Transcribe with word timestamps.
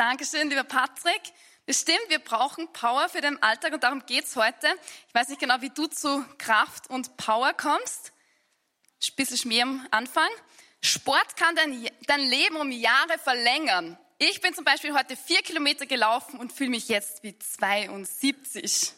Dankeschön, 0.00 0.48
lieber 0.48 0.64
Patrick. 0.64 1.20
Das 1.66 1.82
stimmt, 1.82 2.08
wir 2.08 2.20
brauchen 2.20 2.72
Power 2.72 3.10
für 3.10 3.20
den 3.20 3.42
Alltag 3.42 3.74
und 3.74 3.82
darum 3.82 4.06
geht's 4.06 4.34
heute. 4.34 4.66
Ich 5.06 5.14
weiß 5.14 5.28
nicht 5.28 5.42
genau, 5.42 5.60
wie 5.60 5.68
du 5.68 5.88
zu 5.88 6.24
Kraft 6.38 6.88
und 6.88 7.18
Power 7.18 7.52
kommst. 7.52 8.10
Ein 9.06 9.14
bisschen 9.16 9.36
Schmier 9.36 9.64
am 9.64 9.86
Anfang. 9.90 10.30
Sport 10.80 11.36
kann 11.36 11.54
dein, 11.54 11.86
dein 12.06 12.20
Leben 12.20 12.56
um 12.56 12.70
Jahre 12.70 13.18
verlängern. 13.22 13.98
Ich 14.16 14.40
bin 14.40 14.54
zum 14.54 14.64
Beispiel 14.64 14.94
heute 14.94 15.16
vier 15.16 15.42
Kilometer 15.42 15.84
gelaufen 15.84 16.40
und 16.40 16.50
fühle 16.50 16.70
mich 16.70 16.88
jetzt 16.88 17.22
wie 17.22 17.38
72. 17.38 18.94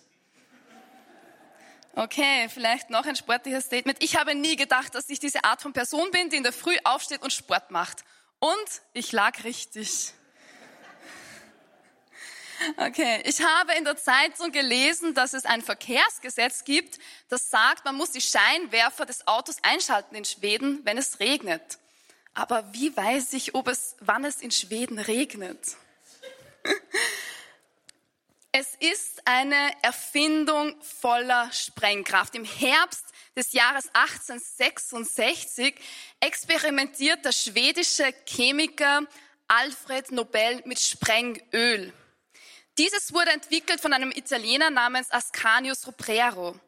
Okay, 1.97 2.49
vielleicht 2.49 2.91
noch 2.91 3.07
ein 3.07 3.17
sportliches 3.17 3.65
Statement. 3.65 4.01
Ich 4.05 4.17
habe 4.21 4.37
nie 4.37 4.55
gedacht, 4.55 4.95
dass 4.95 5.09
ich 5.09 5.19
diese 5.19 5.43
Art 5.43 5.63
von 5.63 5.73
Person 5.73 6.13
bin, 6.13 6.31
die 6.31 6.37
in 6.37 6.45
der 6.45 6.53
Früh 6.53 6.77
aufsteht 6.85 7.23
und 7.23 7.33
Sport 7.33 7.73
macht. 7.73 8.05
Und 8.39 8.83
ich 8.93 9.11
lag 9.11 9.43
richtig. 9.43 10.15
Okay, 12.77 13.23
ich 13.25 13.41
habe 13.43 13.73
in 13.75 13.85
der 13.85 13.97
Zeitung 13.97 14.53
gelesen, 14.53 15.15
dass 15.15 15.33
es 15.33 15.45
ein 15.45 15.63
Verkehrsgesetz 15.63 16.65
gibt, 16.65 16.99
das 17.29 17.51
sagt, 17.51 17.85
man 17.85 17.95
muss 17.95 18.11
die 18.11 18.21
Scheinwerfer 18.21 19.07
des 19.07 19.27
Autos 19.27 19.57
einschalten 19.63 20.15
in 20.15 20.25
Schweden, 20.25 20.81
wenn 20.85 20.99
es 20.99 21.21
regnet. 21.21 21.79
Aber 22.35 22.73
wie 22.73 22.97
weiß 22.97 23.33
ich, 23.35 23.55
ob 23.55 23.69
es, 23.69 23.97
wann 24.01 24.25
es 24.25 24.41
in 24.41 24.51
Schweden 24.51 24.99
regnet? 24.99 25.77
Es 28.55 28.75
ist 28.79 29.27
eine 29.27 29.73
Erfindung 29.81 30.75
voller 30.83 31.51
Sprengkraft. 31.53 32.35
Im 32.35 32.45
Herbst 32.45 33.07
des 33.35 33.55
Jahres 33.55 33.89
1866 33.95 35.75
experimentiert 36.21 37.25
der 37.25 37.33
schwedische 37.33 38.13
Chemiker 38.27 39.07
Alfred 39.49 40.13
Nobel 40.13 40.61
mit 40.67 40.79
Sprengöl. 40.79 41.95
Dieses 42.79 43.13
wurde 43.13 43.33
entwickelt 43.33 43.81
von 43.81 43.93
einem 43.93 44.13
Italiener 44.13 44.71
namens 44.71 45.11
Ascanius 45.11 45.87
Roprero. 45.87 46.59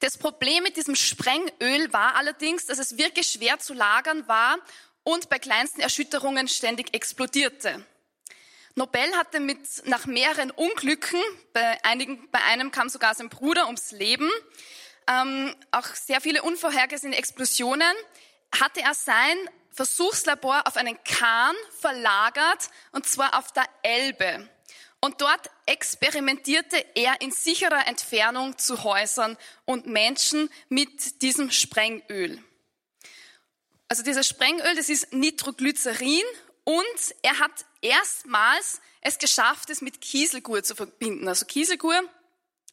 Das 0.00 0.18
Problem 0.18 0.64
mit 0.64 0.76
diesem 0.76 0.96
Sprengöl 0.96 1.92
war 1.92 2.16
allerdings, 2.16 2.66
dass 2.66 2.78
es 2.78 2.98
wirklich 2.98 3.28
schwer 3.28 3.60
zu 3.60 3.72
lagern 3.72 4.26
war 4.26 4.58
und 5.04 5.28
bei 5.28 5.38
kleinsten 5.38 5.80
Erschütterungen 5.80 6.48
ständig 6.48 6.92
explodierte. 6.92 7.86
Nobel 8.74 9.16
hatte 9.16 9.38
mit, 9.38 9.60
nach 9.86 10.06
mehreren 10.06 10.50
Unglücken, 10.50 11.20
bei, 11.52 11.78
einigen, 11.84 12.28
bei 12.32 12.42
einem 12.42 12.72
kam 12.72 12.88
sogar 12.88 13.14
sein 13.14 13.28
Bruder 13.28 13.66
ums 13.66 13.92
Leben, 13.92 14.28
ähm, 15.06 15.54
auch 15.70 15.86
sehr 15.86 16.20
viele 16.20 16.42
unvorhergesehene 16.42 17.16
Explosionen, 17.16 17.94
hatte 18.60 18.82
er 18.82 18.94
sein 18.94 19.36
Versuchslabor 19.70 20.66
auf 20.66 20.76
einen 20.76 20.98
Kahn 21.04 21.54
verlagert, 21.78 22.70
und 22.90 23.06
zwar 23.06 23.38
auf 23.38 23.52
der 23.52 23.66
Elbe. 23.82 24.48
Und 25.04 25.20
dort 25.20 25.50
experimentierte 25.66 26.82
er 26.94 27.20
in 27.20 27.30
sicherer 27.30 27.86
Entfernung 27.86 28.56
zu 28.56 28.84
Häusern 28.84 29.36
und 29.66 29.86
Menschen 29.86 30.48
mit 30.70 31.20
diesem 31.20 31.50
Sprengöl. 31.50 32.42
Also 33.86 34.02
dieses 34.02 34.26
Sprengöl, 34.26 34.74
das 34.74 34.88
ist 34.88 35.12
Nitroglycerin 35.12 36.22
und 36.64 37.14
er 37.20 37.38
hat 37.38 37.66
erstmals 37.82 38.80
es 39.02 39.18
geschafft, 39.18 39.68
es 39.68 39.82
mit 39.82 40.00
Kieselgur 40.00 40.62
zu 40.62 40.74
verbinden. 40.74 41.28
Also 41.28 41.44
Kieselgur 41.44 42.00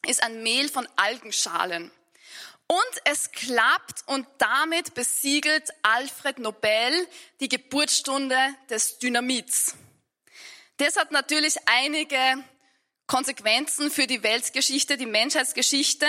ist 0.06 0.22
ein 0.22 0.42
Mehl 0.42 0.70
von 0.70 0.88
Algenschalen. 0.96 1.90
Und 2.66 3.02
es 3.04 3.30
klappt 3.32 4.04
und 4.06 4.26
damit 4.38 4.94
besiegelt 4.94 5.68
Alfred 5.82 6.38
Nobel 6.38 7.06
die 7.40 7.50
Geburtsstunde 7.50 8.38
des 8.70 8.98
Dynamits. 9.00 9.74
Das 10.84 10.96
hat 10.96 11.12
natürlich 11.12 11.54
einige 11.66 12.42
Konsequenzen 13.06 13.88
für 13.88 14.08
die 14.08 14.24
Weltgeschichte, 14.24 14.96
die 14.96 15.06
Menschheitsgeschichte. 15.06 16.06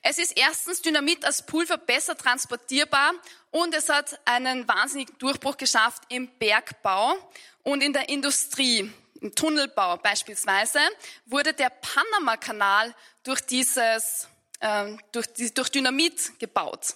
Es 0.00 0.16
ist 0.16 0.38
erstens 0.38 0.80
Dynamit 0.80 1.22
als 1.22 1.44
Pulver 1.44 1.76
besser 1.76 2.16
transportierbar 2.16 3.12
und 3.50 3.74
es 3.74 3.90
hat 3.90 4.18
einen 4.24 4.66
wahnsinnigen 4.66 5.18
Durchbruch 5.18 5.58
geschafft 5.58 6.04
im 6.08 6.28
Bergbau 6.38 7.14
und 7.62 7.82
in 7.82 7.92
der 7.92 8.08
Industrie. 8.08 8.90
Im 9.20 9.34
Tunnelbau 9.34 9.98
beispielsweise 9.98 10.80
wurde 11.26 11.52
der 11.52 11.68
Panama-Kanal 11.68 12.94
durch 13.22 13.42
dieses, 13.42 14.28
äh, 14.60 14.96
durch, 15.12 15.26
durch 15.52 15.68
Dynamit 15.68 16.38
gebaut. 16.38 16.94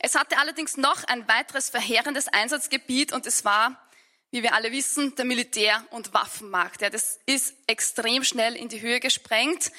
Es 0.00 0.16
hatte 0.16 0.36
allerdings 0.38 0.76
noch 0.76 1.04
ein 1.04 1.28
weiteres 1.28 1.70
verheerendes 1.70 2.26
Einsatzgebiet 2.26 3.12
und 3.12 3.24
es 3.24 3.44
war 3.44 3.87
wie 4.30 4.42
wir 4.42 4.54
alle 4.54 4.72
wissen, 4.72 5.14
der 5.16 5.24
Militär- 5.24 5.84
und 5.90 6.12
Waffenmarkt. 6.12 6.82
Ja, 6.82 6.90
das 6.90 7.18
ist 7.26 7.54
extrem 7.66 8.24
schnell 8.24 8.56
in 8.56 8.68
die 8.68 8.80
Höhe 8.80 9.00
gesprengt. 9.00 9.70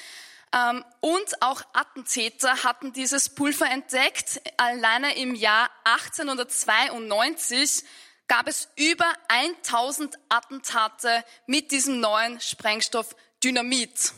Ähm, 0.52 0.84
und 1.00 1.42
auch 1.42 1.62
Attentäter 1.72 2.64
hatten 2.64 2.92
dieses 2.92 3.28
Pulver 3.28 3.70
entdeckt. 3.70 4.40
Alleine 4.56 5.16
im 5.16 5.36
Jahr 5.36 5.70
1892 5.84 7.84
gab 8.26 8.48
es 8.48 8.68
über 8.76 9.06
1000 9.28 10.18
Attentate 10.28 11.24
mit 11.46 11.70
diesem 11.70 12.00
neuen 12.00 12.40
Sprengstoff 12.40 13.14
Dynamit. 13.42 14.12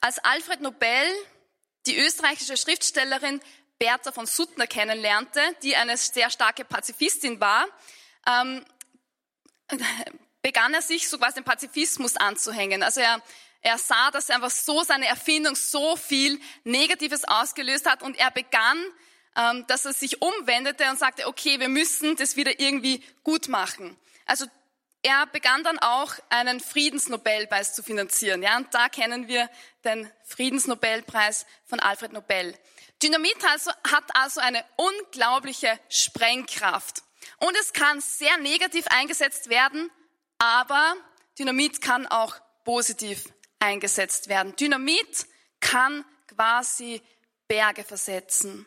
Als 0.00 0.20
Alfred 0.20 0.60
Nobel 0.60 1.04
die 1.86 1.98
österreichische 1.98 2.56
Schriftstellerin 2.56 3.40
Bertha 3.78 4.12
von 4.12 4.26
Suttner 4.26 4.66
kennenlernte, 4.66 5.40
die 5.62 5.76
eine 5.76 5.96
sehr 5.96 6.30
starke 6.30 6.64
Pazifistin 6.64 7.40
war, 7.40 7.66
ähm, 8.26 8.64
begann 10.42 10.74
er 10.74 10.82
sich 10.82 11.08
so 11.08 11.18
quasi 11.18 11.36
dem 11.36 11.44
Pazifismus 11.44 12.16
anzuhängen. 12.16 12.82
Also 12.82 13.00
er, 13.00 13.22
er 13.60 13.78
sah, 13.78 14.10
dass 14.10 14.30
einfach 14.30 14.50
so 14.50 14.82
seine 14.82 15.06
Erfindung 15.06 15.54
so 15.54 15.96
viel 15.96 16.40
Negatives 16.64 17.24
ausgelöst 17.24 17.86
hat 17.86 18.02
und 18.02 18.18
er 18.18 18.30
begann, 18.30 18.78
ähm, 19.36 19.66
dass 19.66 19.84
er 19.84 19.92
sich 19.92 20.22
umwendete 20.22 20.88
und 20.90 20.98
sagte, 20.98 21.26
okay, 21.26 21.60
wir 21.60 21.68
müssen 21.68 22.16
das 22.16 22.36
wieder 22.36 22.60
irgendwie 22.60 23.02
gut 23.22 23.48
machen. 23.48 23.96
Also 24.26 24.46
er 25.02 25.26
begann 25.26 25.62
dann 25.62 25.78
auch 25.78 26.14
einen 26.28 26.60
Friedensnobelpreis 26.60 27.74
zu 27.74 27.82
finanzieren. 27.82 28.42
Ja, 28.42 28.56
und 28.56 28.72
da 28.74 28.88
kennen 28.88 29.28
wir 29.28 29.48
den 29.84 30.10
Friedensnobelpreis 30.24 31.46
von 31.66 31.78
Alfred 31.80 32.12
Nobel. 32.12 32.54
Dynamit 33.02 33.36
also, 33.48 33.70
hat 33.90 34.04
also 34.14 34.40
eine 34.40 34.64
unglaubliche 34.76 35.78
Sprengkraft. 35.88 37.02
Und 37.38 37.56
es 37.60 37.72
kann 37.72 38.00
sehr 38.00 38.36
negativ 38.38 38.86
eingesetzt 38.88 39.48
werden, 39.48 39.90
aber 40.38 40.96
Dynamit 41.38 41.80
kann 41.80 42.06
auch 42.06 42.36
positiv 42.64 43.32
eingesetzt 43.60 44.28
werden. 44.28 44.54
Dynamit 44.56 45.26
kann 45.60 46.04
quasi 46.26 47.00
Berge 47.46 47.84
versetzen. 47.84 48.66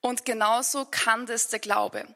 Und 0.00 0.24
genauso 0.24 0.84
kann 0.84 1.26
das 1.26 1.48
der 1.48 1.58
Glaube. 1.58 2.06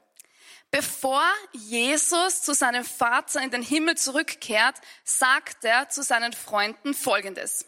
Bevor 0.70 1.24
Jesus 1.52 2.42
zu 2.42 2.54
seinem 2.54 2.84
Vater 2.84 3.42
in 3.42 3.50
den 3.50 3.62
Himmel 3.62 3.96
zurückkehrt, 3.96 4.76
sagt 5.02 5.64
er 5.64 5.88
zu 5.88 6.02
seinen 6.02 6.32
Freunden 6.32 6.94
Folgendes. 6.94 7.66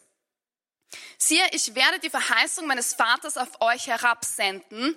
Siehe, 1.18 1.44
ich 1.50 1.74
werde 1.74 1.98
die 1.98 2.10
Verheißung 2.10 2.66
meines 2.66 2.94
Vaters 2.94 3.36
auf 3.36 3.60
euch 3.60 3.88
herabsenden. 3.88 4.96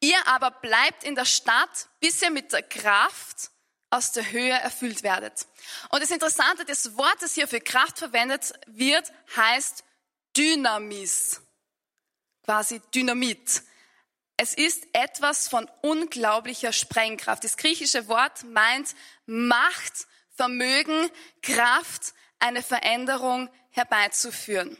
Ihr 0.00 0.26
aber 0.26 0.50
bleibt 0.50 1.04
in 1.04 1.14
der 1.14 1.24
Stadt, 1.24 1.88
bis 2.00 2.20
ihr 2.22 2.30
mit 2.30 2.52
der 2.52 2.62
Kraft 2.62 3.50
aus 3.90 4.12
der 4.12 4.30
Höhe 4.30 4.52
erfüllt 4.52 5.02
werdet. 5.02 5.46
Und 5.90 6.02
das 6.02 6.10
Interessante, 6.10 6.64
das 6.64 6.96
Wort, 6.96 7.16
das 7.20 7.34
hier 7.34 7.48
für 7.48 7.60
Kraft 7.60 7.98
verwendet 7.98 8.52
wird, 8.66 9.10
heißt 9.34 9.84
Dynamis. 10.36 11.40
Quasi 12.44 12.80
Dynamit. 12.94 13.62
Es 14.36 14.54
ist 14.54 14.86
etwas 14.92 15.48
von 15.48 15.68
unglaublicher 15.82 16.72
Sprengkraft. 16.72 17.42
Das 17.42 17.56
griechische 17.56 18.06
Wort 18.06 18.44
meint 18.44 18.94
Macht, 19.24 20.06
Vermögen, 20.36 21.10
Kraft, 21.42 22.12
eine 22.38 22.62
Veränderung 22.62 23.48
herbeizuführen. 23.70 24.76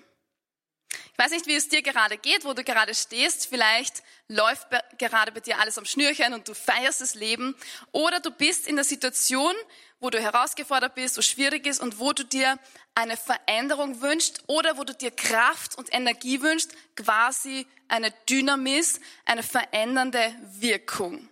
Ich 1.16 1.24
weiß 1.24 1.30
nicht, 1.30 1.46
wie 1.46 1.54
es 1.54 1.70
dir 1.70 1.80
gerade 1.80 2.18
geht, 2.18 2.44
wo 2.44 2.52
du 2.52 2.62
gerade 2.62 2.94
stehst. 2.94 3.46
Vielleicht 3.46 4.02
läuft 4.28 4.66
gerade 4.98 5.32
bei 5.32 5.40
dir 5.40 5.58
alles 5.58 5.78
am 5.78 5.86
Schnürchen 5.86 6.34
und 6.34 6.46
du 6.46 6.52
feierst 6.52 7.00
das 7.00 7.14
Leben. 7.14 7.56
Oder 7.90 8.20
du 8.20 8.30
bist 8.30 8.66
in 8.66 8.76
der 8.76 8.84
Situation, 8.84 9.54
wo 9.98 10.10
du 10.10 10.20
herausgefordert 10.20 10.94
bist, 10.94 11.16
wo 11.16 11.22
schwierig 11.22 11.64
ist 11.64 11.80
und 11.80 11.98
wo 12.00 12.12
du 12.12 12.22
dir 12.22 12.58
eine 12.94 13.16
Veränderung 13.16 14.02
wünschst 14.02 14.42
oder 14.46 14.76
wo 14.76 14.84
du 14.84 14.92
dir 14.92 15.10
Kraft 15.10 15.78
und 15.78 15.90
Energie 15.90 16.42
wünschst, 16.42 16.72
quasi 16.96 17.66
eine 17.88 18.10
Dynamis, 18.28 19.00
eine 19.24 19.42
verändernde 19.42 20.34
Wirkung. 20.42 21.30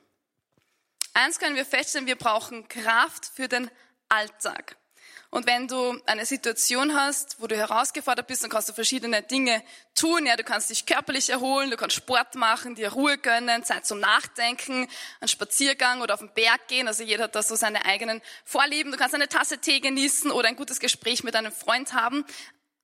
Eins 1.12 1.38
können 1.38 1.56
wir 1.56 1.66
feststellen, 1.66 2.06
wir 2.06 2.16
brauchen 2.16 2.68
Kraft 2.68 3.26
für 3.26 3.48
den 3.48 3.70
Alltag. 4.08 4.78
Und 5.34 5.48
wenn 5.48 5.66
du 5.66 6.00
eine 6.06 6.26
Situation 6.26 6.94
hast, 6.94 7.42
wo 7.42 7.48
du 7.48 7.56
herausgefordert 7.56 8.28
bist, 8.28 8.44
dann 8.44 8.50
kannst 8.50 8.68
du 8.68 8.72
verschiedene 8.72 9.20
Dinge 9.20 9.64
tun. 9.96 10.26
Ja, 10.26 10.36
du 10.36 10.44
kannst 10.44 10.70
dich 10.70 10.86
körperlich 10.86 11.28
erholen, 11.28 11.72
du 11.72 11.76
kannst 11.76 11.96
Sport 11.96 12.36
machen, 12.36 12.76
dir 12.76 12.92
Ruhe 12.92 13.18
gönnen, 13.18 13.64
Zeit 13.64 13.84
zum 13.84 13.98
Nachdenken, 13.98 14.88
einen 15.18 15.26
Spaziergang 15.28 16.02
oder 16.02 16.14
auf 16.14 16.20
den 16.20 16.32
Berg 16.34 16.68
gehen. 16.68 16.86
Also 16.86 17.02
jeder 17.02 17.24
hat 17.24 17.34
da 17.34 17.42
so 17.42 17.56
seine 17.56 17.84
eigenen 17.84 18.22
Vorlieben. 18.44 18.92
Du 18.92 18.96
kannst 18.96 19.16
eine 19.16 19.28
Tasse 19.28 19.58
Tee 19.58 19.80
genießen 19.80 20.30
oder 20.30 20.46
ein 20.46 20.54
gutes 20.54 20.78
Gespräch 20.78 21.24
mit 21.24 21.34
einem 21.34 21.50
Freund 21.50 21.94
haben. 21.94 22.24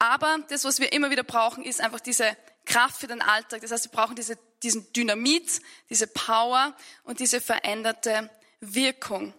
Aber 0.00 0.38
das, 0.48 0.64
was 0.64 0.80
wir 0.80 0.92
immer 0.92 1.12
wieder 1.12 1.22
brauchen, 1.22 1.62
ist 1.62 1.80
einfach 1.80 2.00
diese 2.00 2.36
Kraft 2.64 2.98
für 2.98 3.06
den 3.06 3.22
Alltag. 3.22 3.60
Das 3.60 3.70
heißt, 3.70 3.84
wir 3.84 3.92
brauchen 3.92 4.16
diese, 4.16 4.36
diesen 4.64 4.92
Dynamit, 4.92 5.62
diese 5.88 6.08
Power 6.08 6.74
und 7.04 7.20
diese 7.20 7.40
veränderte 7.40 8.28
Wirkung. 8.58 9.34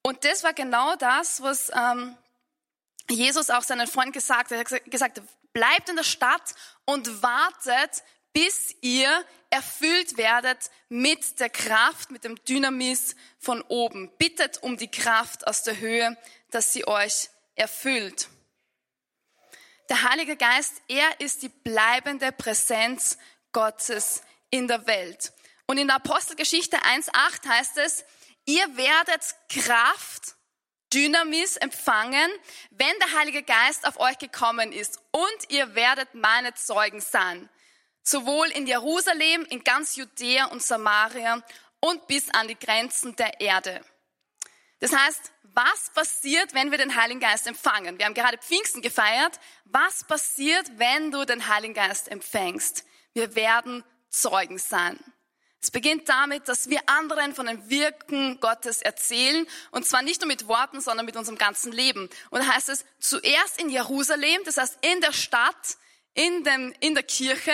Und 0.00 0.24
das 0.24 0.44
war 0.44 0.54
genau 0.54 0.96
das, 0.96 1.42
was 1.42 1.70
ähm, 1.76 2.16
Jesus 3.10 3.50
auch 3.50 3.62
seinen 3.62 3.86
Freunden 3.86 4.12
gesagt. 4.12 4.52
Er 4.52 4.58
hat 4.58 4.84
gesagt, 4.90 5.22
bleibt 5.52 5.88
in 5.88 5.96
der 5.96 6.04
Stadt 6.04 6.54
und 6.84 7.22
wartet, 7.22 8.02
bis 8.32 8.74
ihr 8.82 9.24
erfüllt 9.50 10.16
werdet 10.16 10.70
mit 10.88 11.40
der 11.40 11.50
Kraft, 11.50 12.10
mit 12.10 12.24
dem 12.24 12.42
Dynamis 12.44 13.16
von 13.38 13.62
oben. 13.62 14.10
Bittet 14.18 14.62
um 14.62 14.76
die 14.76 14.90
Kraft 14.90 15.46
aus 15.46 15.62
der 15.62 15.78
Höhe, 15.78 16.16
dass 16.50 16.72
sie 16.72 16.86
euch 16.86 17.30
erfüllt. 17.54 18.28
Der 19.88 20.02
Heilige 20.02 20.36
Geist, 20.36 20.74
er 20.86 21.20
ist 21.20 21.42
die 21.42 21.48
bleibende 21.48 22.30
Präsenz 22.30 23.16
Gottes 23.52 24.22
in 24.50 24.68
der 24.68 24.86
Welt. 24.86 25.32
Und 25.66 25.78
in 25.78 25.88
der 25.88 25.96
Apostelgeschichte 25.96 26.76
1.8 26.78 27.48
heißt 27.48 27.78
es, 27.78 28.04
ihr 28.44 28.76
werdet 28.76 29.22
Kraft, 29.48 30.36
Dynamis 30.92 31.56
empfangen, 31.56 32.30
wenn 32.70 32.98
der 33.00 33.18
Heilige 33.18 33.42
Geist 33.42 33.86
auf 33.86 34.00
euch 34.00 34.18
gekommen 34.18 34.72
ist 34.72 35.00
und 35.10 35.50
ihr 35.50 35.74
werdet 35.74 36.14
meine 36.14 36.54
Zeugen 36.54 37.00
sein. 37.00 37.48
Sowohl 38.02 38.48
in 38.48 38.66
Jerusalem, 38.66 39.44
in 39.50 39.64
ganz 39.64 39.96
Judäa 39.96 40.46
und 40.46 40.62
Samaria 40.62 41.42
und 41.80 42.06
bis 42.06 42.30
an 42.30 42.48
die 42.48 42.58
Grenzen 42.58 43.14
der 43.16 43.40
Erde. 43.40 43.82
Das 44.80 44.92
heißt, 44.92 45.32
was 45.42 45.90
passiert, 45.92 46.54
wenn 46.54 46.70
wir 46.70 46.78
den 46.78 46.94
Heiligen 46.94 47.20
Geist 47.20 47.46
empfangen? 47.46 47.98
Wir 47.98 48.06
haben 48.06 48.14
gerade 48.14 48.38
Pfingsten 48.38 48.80
gefeiert. 48.80 49.38
Was 49.64 50.04
passiert, 50.04 50.70
wenn 50.78 51.10
du 51.10 51.24
den 51.24 51.48
Heiligen 51.48 51.74
Geist 51.74 52.08
empfängst? 52.08 52.84
Wir 53.12 53.34
werden 53.34 53.84
Zeugen 54.08 54.58
sein. 54.58 54.98
Es 55.60 55.70
beginnt 55.72 56.08
damit, 56.08 56.48
dass 56.48 56.70
wir 56.70 56.80
anderen 56.86 57.34
von 57.34 57.46
den 57.46 57.68
Wirken 57.68 58.38
Gottes 58.40 58.80
erzählen, 58.80 59.46
und 59.72 59.86
zwar 59.86 60.02
nicht 60.02 60.20
nur 60.20 60.28
mit 60.28 60.46
Worten, 60.46 60.80
sondern 60.80 61.04
mit 61.04 61.16
unserem 61.16 61.36
ganzen 61.36 61.72
Leben. 61.72 62.08
Und 62.30 62.40
da 62.40 62.54
heißt 62.54 62.68
es 62.68 62.84
zuerst 63.00 63.60
in 63.60 63.68
Jerusalem, 63.68 64.40
das 64.44 64.56
heißt 64.56 64.78
in 64.82 65.00
der 65.00 65.12
Stadt, 65.12 65.76
in, 66.14 66.44
dem, 66.44 66.72
in 66.80 66.94
der 66.94 67.02
Kirche, 67.02 67.52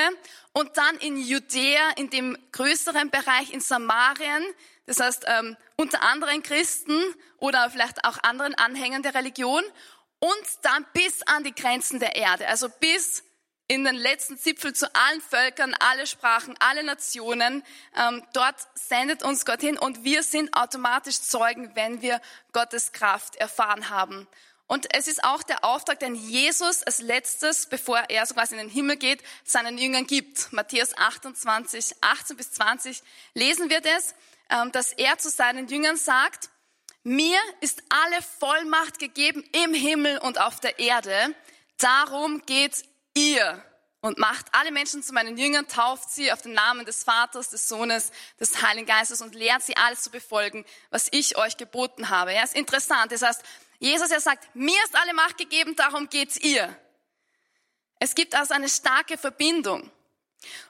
und 0.52 0.76
dann 0.76 0.96
in 0.98 1.16
Judäa, 1.16 1.90
in 1.96 2.10
dem 2.10 2.38
größeren 2.52 3.10
Bereich, 3.10 3.52
in 3.52 3.60
Samarien, 3.60 4.44
das 4.86 5.00
heißt 5.00 5.24
ähm, 5.26 5.56
unter 5.76 6.02
anderen 6.02 6.42
Christen 6.42 7.02
oder 7.38 7.68
vielleicht 7.70 8.04
auch 8.04 8.18
anderen 8.22 8.54
Anhängern 8.54 9.02
der 9.02 9.14
Religion. 9.14 9.62
Und 10.20 10.46
dann 10.62 10.86
bis 10.92 11.22
an 11.22 11.42
die 11.42 11.54
Grenzen 11.54 11.98
der 11.98 12.16
Erde, 12.16 12.46
also 12.48 12.68
bis 12.80 13.23
in 13.66 13.84
den 13.84 13.94
letzten 13.94 14.38
Zipfel 14.38 14.74
zu 14.74 14.94
allen 14.94 15.20
Völkern, 15.20 15.74
alle 15.80 16.06
Sprachen, 16.06 16.54
alle 16.58 16.84
Nationen. 16.84 17.62
Ähm, 17.96 18.22
dort 18.32 18.56
sendet 18.74 19.22
uns 19.22 19.46
Gott 19.46 19.60
hin 19.60 19.78
und 19.78 20.04
wir 20.04 20.22
sind 20.22 20.54
automatisch 20.54 21.20
Zeugen, 21.20 21.74
wenn 21.74 22.02
wir 22.02 22.20
Gottes 22.52 22.92
Kraft 22.92 23.36
erfahren 23.36 23.88
haben. 23.88 24.28
Und 24.66 24.94
es 24.94 25.08
ist 25.08 25.24
auch 25.24 25.42
der 25.42 25.64
Auftrag, 25.64 25.98
den 26.00 26.14
Jesus 26.14 26.82
als 26.82 27.00
letztes, 27.00 27.66
bevor 27.66 27.98
er 28.08 28.24
so 28.26 28.34
quasi 28.34 28.54
in 28.54 28.60
den 28.60 28.70
Himmel 28.70 28.96
geht, 28.96 29.22
seinen 29.44 29.76
Jüngern 29.78 30.06
gibt. 30.06 30.52
Matthäus 30.52 30.96
28, 30.96 31.96
18 32.00 32.36
bis 32.36 32.52
20 32.52 33.02
lesen 33.34 33.70
wir 33.70 33.80
das. 33.80 34.14
Ähm, 34.50 34.72
dass 34.72 34.92
er 34.92 35.16
zu 35.16 35.30
seinen 35.30 35.68
Jüngern 35.68 35.96
sagt, 35.96 36.50
mir 37.02 37.38
ist 37.60 37.82
alle 37.88 38.22
Vollmacht 38.22 38.98
gegeben 38.98 39.42
im 39.52 39.72
Himmel 39.72 40.18
und 40.18 40.38
auf 40.38 40.60
der 40.60 40.78
Erde. 40.78 41.34
Darum 41.78 42.44
geht 42.44 42.84
ihr 43.16 43.62
und 44.00 44.18
macht 44.18 44.46
alle 44.52 44.70
Menschen 44.70 45.02
zu 45.02 45.14
meinen 45.14 45.38
Jüngern, 45.38 45.66
tauft 45.66 46.10
sie 46.10 46.30
auf 46.30 46.42
den 46.42 46.52
Namen 46.52 46.84
des 46.84 47.04
Vaters, 47.04 47.48
des 47.50 47.68
Sohnes, 47.68 48.12
des 48.38 48.62
Heiligen 48.62 48.86
Geistes 48.86 49.22
und 49.22 49.34
lehrt 49.34 49.62
sie 49.62 49.76
alles 49.76 50.02
zu 50.02 50.10
befolgen, 50.10 50.66
was 50.90 51.08
ich 51.10 51.38
euch 51.38 51.56
geboten 51.56 52.10
habe. 52.10 52.34
Ja, 52.34 52.42
ist 52.42 52.54
interessant. 52.54 53.12
Das 53.12 53.22
heißt, 53.22 53.42
Jesus, 53.78 54.10
er 54.10 54.20
sagt, 54.20 54.54
mir 54.54 54.78
ist 54.84 54.94
alle 54.94 55.14
Macht 55.14 55.38
gegeben, 55.38 55.74
darum 55.76 56.08
geht's 56.08 56.36
ihr. 56.36 56.76
Es 57.98 58.14
gibt 58.14 58.34
also 58.34 58.52
eine 58.52 58.68
starke 58.68 59.16
Verbindung. 59.16 59.90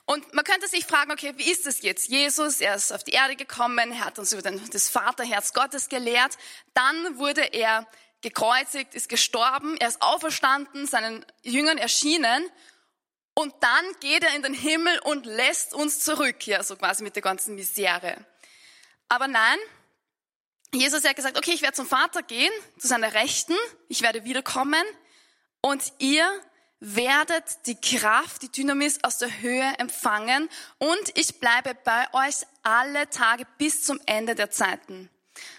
Und 0.06 0.32
man 0.35 0.44
könnte 0.44 0.69
sich 0.69 0.87
fragen, 0.87 1.11
okay, 1.11 1.32
wie 1.37 1.50
ist 1.50 1.67
es 1.67 1.82
jetzt? 1.82 2.08
Jesus, 2.08 2.61
er 2.61 2.76
ist 2.76 2.93
auf 2.93 3.02
die 3.02 3.12
Erde 3.12 3.35
gekommen, 3.35 3.90
er 3.90 4.05
hat 4.05 4.19
uns 4.19 4.32
über 4.32 4.43
das 4.43 4.88
Vaterherz 4.88 5.52
Gottes 5.52 5.88
gelehrt, 5.88 6.37
dann 6.75 7.19
wurde 7.19 7.43
er 7.43 7.87
gekreuzigt, 8.25 8.94
ist 8.94 9.09
gestorben, 9.09 9.76
er 9.76 9.88
ist 9.88 10.03
auferstanden, 10.03 10.87
seinen 10.87 11.25
Jüngern 11.43 11.79
erschienen 11.79 12.50
und 13.35 13.55
dann 13.61 13.85
geht 14.00 14.25
er 14.25 14.35
in 14.35 14.43
den 14.43 14.55
Himmel 14.55 14.99
und 15.00 15.26
lässt 15.26 15.75
uns 15.75 16.00
zurück, 16.00 16.47
ja, 16.47 16.62
so 16.62 16.76
quasi 16.76 17.03
mit 17.03 17.15
der 17.15 17.23
ganzen 17.23 17.55
Misere. 17.55 18.17
Aber 19.09 19.29
nein, 19.29 19.59
Jesus 20.73 21.05
hat 21.05 21.15
gesagt, 21.15 21.38
okay, 21.38 21.53
ich 21.53 21.62
werde 21.62 21.75
zum 21.75 21.87
Vater 21.87 22.23
gehen, 22.23 22.53
zu 22.79 22.88
seiner 22.88 23.15
Rechten, 23.15 23.55
ich 23.88 24.03
werde 24.03 24.25
wiederkommen 24.25 24.85
und 25.61 25.93
ihr 25.99 26.29
werdet 26.81 27.44
die 27.67 27.81
Kraft, 27.81 28.43
die 28.43 28.50
Dynamis 28.50 28.99
aus 29.03 29.19
der 29.19 29.41
Höhe 29.41 29.73
empfangen 29.79 30.49
und 30.79 31.19
ich 31.19 31.41
bleibe 31.41 31.75
bei 31.85 32.06
euch 32.12 32.37
alle 32.62 33.09
Tage 33.11 33.47
bis 33.59 33.85
zum 33.85 34.00
Ende 34.06 34.35
der 34.35 34.50
Zeiten. 34.50 35.11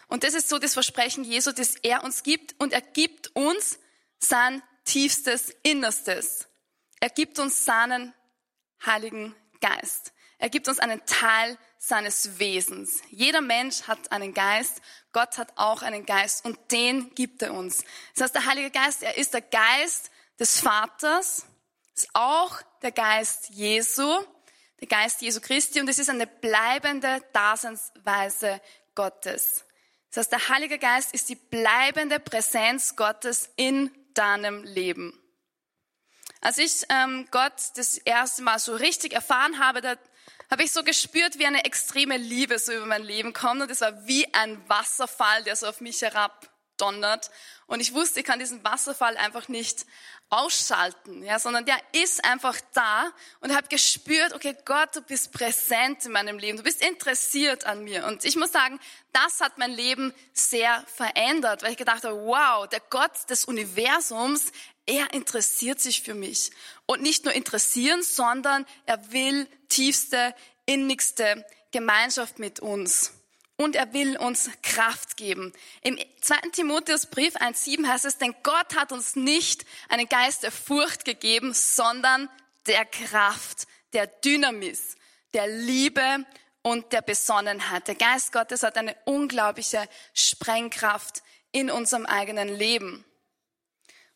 Und 0.08 0.24
das 0.24 0.34
ist 0.34 0.50
so 0.50 0.60
das 0.60 0.74
Versprechen 0.74 1.24
Jesu, 1.24 1.52
das 1.52 1.76
er 1.76 2.04
uns 2.04 2.24
gibt 2.24 2.56
und 2.60 2.74
er 2.74 2.82
gibt 2.82 3.36
uns 3.36 3.80
sein 4.20 4.62
tiefstes 4.86 5.54
Innerstes. 5.64 6.48
Er 7.00 7.10
gibt 7.10 7.40
uns 7.40 7.66
seinen 7.66 8.14
Heiligen 8.86 9.36
Geist. 9.62 10.14
Er 10.38 10.50
gibt 10.50 10.68
uns 10.68 10.80
einen 10.80 11.06
Teil 11.06 11.58
seines 11.78 12.40
Wesens. 12.40 13.02
Jeder 13.10 13.42
Mensch 13.42 13.84
hat 13.84 14.12
einen 14.12 14.34
Geist. 14.34 14.82
Gott 15.12 15.38
hat 15.38 15.54
auch 15.56 15.82
einen 15.82 16.06
Geist 16.06 16.46
und 16.46 16.58
den 16.72 17.14
gibt 17.16 17.42
er 17.42 17.54
uns. 17.54 17.84
Das 18.14 18.24
heißt, 18.24 18.36
der 18.36 18.46
Heilige 18.46 18.72
Geist, 18.72 19.04
er 19.04 19.18
ist 19.18 19.34
der 19.34 19.42
Geist, 19.42 20.12
des 20.40 20.60
Vaters, 20.60 21.46
ist 21.96 22.10
auch 22.14 22.62
der 22.82 22.92
Geist 22.92 23.50
Jesu, 23.50 24.22
der 24.82 24.88
Geist 24.88 25.22
Jesu 25.22 25.40
Christi 25.40 25.80
und 25.80 25.88
es 25.88 26.00
ist 26.00 26.10
eine 26.10 26.28
bleibende 26.28 27.24
Daseinsweise 27.32 28.62
Gottes. 28.96 29.66
Das 30.10 30.18
heißt, 30.18 30.32
der 30.32 30.50
Heilige 30.50 30.80
Geist 30.80 31.14
ist 31.14 31.30
die 31.30 31.36
bleibende 31.36 32.20
Präsenz 32.20 32.96
Gottes 32.96 33.50
in 33.58 33.92
deinem 34.14 34.64
Leben. 34.64 35.22
Als 36.42 36.58
ich 36.58 36.84
ähm, 36.90 37.28
Gott 37.32 37.54
das 37.76 37.98
erste 37.98 38.44
Mal 38.44 38.60
so 38.60 38.76
richtig 38.76 39.14
erfahren 39.14 39.60
habe, 39.60 39.82
da 39.82 39.96
habe 40.50 40.64
ich 40.64 40.72
so 40.72 40.84
gespürt, 40.84 41.40
wie 41.40 41.46
eine 41.46 41.66
extreme 41.66 42.18
Liebe 42.18 42.60
so 42.60 42.72
über 42.72 42.86
mein 42.86 43.04
Leben 43.04 43.34
kommt 43.34 43.62
und 43.62 43.72
es 43.72 43.82
war 43.82 44.06
wie 44.08 44.32
ein 44.34 44.62
Wasserfall, 44.70 45.44
der 45.44 45.56
so 45.56 45.68
auf 45.68 45.82
mich 45.82 46.02
herab 46.02 46.50
donnert. 46.78 47.32
Und 47.68 47.80
ich 47.80 47.94
wusste, 47.94 48.20
ich 48.20 48.26
kann 48.26 48.40
diesen 48.40 48.64
Wasserfall 48.64 49.18
einfach 49.18 49.48
nicht 49.48 49.86
ausschalten, 50.30 51.24
ja, 51.24 51.40
sondern 51.40 51.66
der 51.66 51.78
ist 51.92 52.24
einfach 52.26 52.60
da 52.74 53.12
und 53.42 53.56
habe 53.56 53.68
gespürt, 53.68 54.34
okay, 54.34 54.56
Gott, 54.66 54.96
du 54.96 55.02
bist 55.02 55.32
präsent 55.32 56.04
in 56.06 56.12
meinem 56.12 56.40
Leben, 56.40 56.58
du 56.58 56.64
bist 56.64 56.84
interessiert 56.84 57.66
an 57.66 57.84
mir. 57.84 58.06
Und 58.06 58.26
ich 58.26 58.36
muss 58.36 58.52
sagen, 58.52 58.80
das 59.14 59.40
hat 59.40 59.58
mein 59.58 59.72
Leben 59.72 60.14
sehr 60.34 60.84
verändert, 60.88 61.64
weil 61.64 61.72
ich 61.72 61.78
gedacht 61.78 62.04
habe, 62.04 62.16
wow, 62.26 62.68
der 62.68 62.82
Gott 62.90 63.30
des 63.30 63.46
Universums, 63.46 64.52
er 64.86 65.14
interessiert 65.14 65.80
sich 65.80 66.02
für 66.02 66.14
mich. 66.14 66.52
Und 66.86 67.02
nicht 67.02 67.24
nur 67.24 67.34
interessieren, 67.34 68.04
sondern 68.04 68.66
er 68.86 69.12
will 69.12 69.48
tiefste, 69.70 70.36
innigste 70.66 71.46
Gemeinschaft 71.72 72.40
mit 72.40 72.60
uns 72.60 73.15
und 73.58 73.76
er 73.76 73.94
will 73.94 74.18
uns 74.18 74.50
Kraft 74.62 75.18
geben. 75.18 75.54
Im 75.82 75.98
2. 76.22 76.36
Timotheusbrief 76.52 77.36
1.7 77.36 77.88
heißt 77.88 78.06
es, 78.06 78.18
denn 78.18 78.36
Gott 78.44 78.76
hat 78.76 78.92
uns 78.92 79.16
nicht 79.16 79.66
einen 79.90 80.10
Geist 80.10 80.44
der 80.44 80.52
Furcht 80.52 81.06
gegeben, 81.06 81.54
sondern 81.54 82.30
der 82.68 82.86
Kraft, 82.86 83.68
der 83.94 84.08
Dynamis, 84.08 84.96
der 85.34 85.48
Liebe 85.48 86.26
und 86.62 86.92
der 86.92 87.02
Besonnenheit. 87.02 87.88
Der 87.88 87.96
Geist 87.96 88.32
Gottes 88.32 88.64
hat 88.64 88.78
eine 88.78 88.96
unglaubliche 89.06 89.88
Sprengkraft 90.14 91.22
in 91.52 91.72
unserem 91.72 92.06
eigenen 92.06 92.50
Leben. 92.50 93.06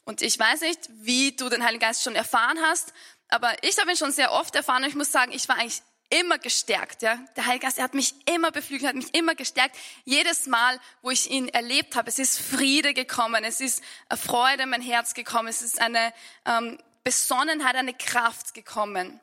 Und 0.03 0.21
ich 0.21 0.37
weiß 0.37 0.61
nicht, 0.61 0.89
wie 1.01 1.35
du 1.35 1.49
den 1.49 1.63
Heiligen 1.63 1.81
Geist 1.81 2.03
schon 2.03 2.15
erfahren 2.15 2.59
hast, 2.63 2.93
aber 3.29 3.53
ich 3.63 3.77
habe 3.77 3.91
ihn 3.91 3.97
schon 3.97 4.11
sehr 4.11 4.31
oft 4.31 4.55
erfahren 4.55 4.83
und 4.83 4.89
ich 4.89 4.95
muss 4.95 5.11
sagen, 5.11 5.31
ich 5.31 5.47
war 5.47 5.57
eigentlich 5.57 5.83
immer 6.09 6.37
gestärkt. 6.37 7.01
Ja? 7.01 7.19
Der 7.35 7.45
Heilige 7.45 7.65
Geist, 7.65 7.77
er 7.77 7.83
hat 7.83 7.93
mich 7.93 8.15
immer 8.27 8.51
beflügelt, 8.51 8.89
hat 8.89 8.95
mich 8.95 9.13
immer 9.13 9.35
gestärkt. 9.35 9.75
Jedes 10.05 10.47
Mal, 10.47 10.79
wo 11.01 11.11
ich 11.11 11.29
ihn 11.29 11.49
erlebt 11.49 11.95
habe, 11.95 12.09
es 12.09 12.19
ist 12.19 12.39
Friede 12.39 12.93
gekommen, 12.93 13.43
es 13.43 13.61
ist 13.61 13.83
Freude 14.15 14.63
in 14.63 14.69
mein 14.69 14.81
Herz 14.81 15.13
gekommen, 15.13 15.47
es 15.47 15.61
ist 15.61 15.79
eine 15.79 16.13
ähm, 16.45 16.79
Besonnenheit, 17.03 17.75
eine 17.75 17.93
Kraft 17.93 18.53
gekommen. 18.53 19.19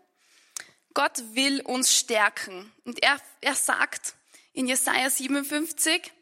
Gott 0.94 1.22
will 1.34 1.60
uns 1.60 1.94
stärken. 1.94 2.72
Und 2.84 3.02
er, 3.02 3.20
er 3.40 3.54
sagt 3.54 4.14
in 4.52 4.66
Jesaja 4.66 5.10
57, 5.10 6.12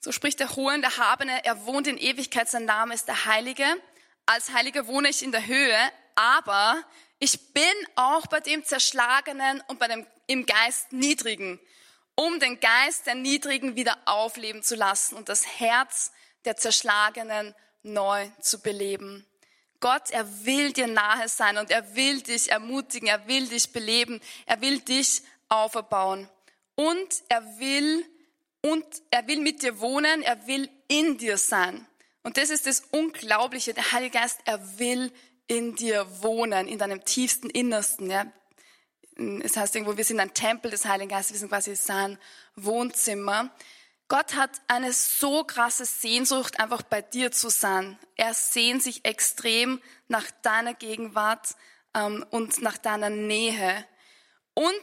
so 0.00 0.10
spricht 0.12 0.40
der 0.40 0.56
Hohe 0.56 0.74
und 0.74 0.82
der 0.82 0.96
Habene, 0.96 1.44
er 1.44 1.66
wohnt 1.66 1.86
in 1.86 1.98
Ewigkeit, 1.98 2.48
sein 2.48 2.64
Name 2.64 2.94
ist 2.94 3.06
der 3.06 3.26
Heilige. 3.26 3.64
Als 4.26 4.52
Heiliger 4.52 4.86
wohne 4.86 5.08
ich 5.08 5.22
in 5.22 5.32
der 5.32 5.46
Höhe, 5.46 5.78
aber 6.14 6.82
ich 7.18 7.52
bin 7.52 7.64
auch 7.96 8.26
bei 8.26 8.40
dem 8.40 8.64
Zerschlagenen 8.64 9.62
und 9.68 9.78
bei 9.78 9.88
dem 9.88 10.06
im 10.26 10.46
Geist 10.46 10.92
Niedrigen, 10.92 11.58
um 12.14 12.38
den 12.38 12.60
Geist 12.60 13.06
der 13.06 13.14
Niedrigen 13.14 13.76
wieder 13.76 13.96
aufleben 14.04 14.62
zu 14.62 14.76
lassen 14.76 15.14
und 15.16 15.28
das 15.28 15.46
Herz 15.58 16.12
der 16.44 16.56
Zerschlagenen 16.56 17.54
neu 17.82 18.28
zu 18.40 18.60
beleben. 18.60 19.26
Gott, 19.80 20.10
er 20.10 20.44
will 20.44 20.72
dir 20.72 20.88
nahe 20.88 21.28
sein 21.28 21.56
und 21.56 21.70
er 21.70 21.94
will 21.94 22.20
dich 22.20 22.50
ermutigen, 22.50 23.08
er 23.08 23.26
will 23.28 23.46
dich 23.48 23.72
beleben, 23.72 24.20
er 24.46 24.60
will 24.60 24.80
dich 24.80 25.22
auferbauen. 25.48 26.28
Und 26.74 27.22
er 27.28 27.58
will, 27.58 28.04
und 28.60 28.84
er 29.10 29.26
will 29.26 29.40
mit 29.40 29.62
dir 29.62 29.80
wohnen, 29.80 30.22
er 30.22 30.46
will 30.46 30.68
in 30.88 31.18
dir 31.18 31.38
sein. 31.38 31.86
Und 32.22 32.36
das 32.36 32.50
ist 32.50 32.66
das 32.66 32.82
Unglaubliche. 32.90 33.72
Der 33.72 33.92
Heilige 33.92 34.18
Geist, 34.18 34.40
er 34.44 34.78
will 34.78 35.12
in 35.48 35.74
dir 35.74 36.06
wohnen, 36.22 36.68
in 36.68 36.78
deinem 36.78 37.04
tiefsten 37.04 37.50
Innersten. 37.50 38.10
Ja. 38.10 38.26
Es 39.42 39.56
heißt 39.56 39.74
irgendwo, 39.74 39.96
wir 39.96 40.04
sind 40.04 40.20
ein 40.20 40.34
Tempel 40.34 40.70
des 40.70 40.84
Heiligen 40.84 41.10
Geistes, 41.10 41.32
wir 41.32 41.40
sind 41.40 41.48
quasi 41.48 41.74
sein 41.74 42.18
Wohnzimmer. 42.54 43.50
Gott 44.06 44.36
hat 44.36 44.50
eine 44.68 44.92
so 44.92 45.44
krasse 45.44 45.84
Sehnsucht, 45.84 46.60
einfach 46.60 46.82
bei 46.82 47.02
dir 47.02 47.32
zu 47.32 47.50
sein. 47.50 47.98
Er 48.16 48.32
sehnt 48.32 48.82
sich 48.82 49.04
extrem 49.04 49.82
nach 50.06 50.30
deiner 50.42 50.72
Gegenwart 50.72 51.56
ähm, 51.94 52.24
und 52.30 52.62
nach 52.62 52.78
deiner 52.78 53.10
Nähe. 53.10 53.84
Und 54.54 54.80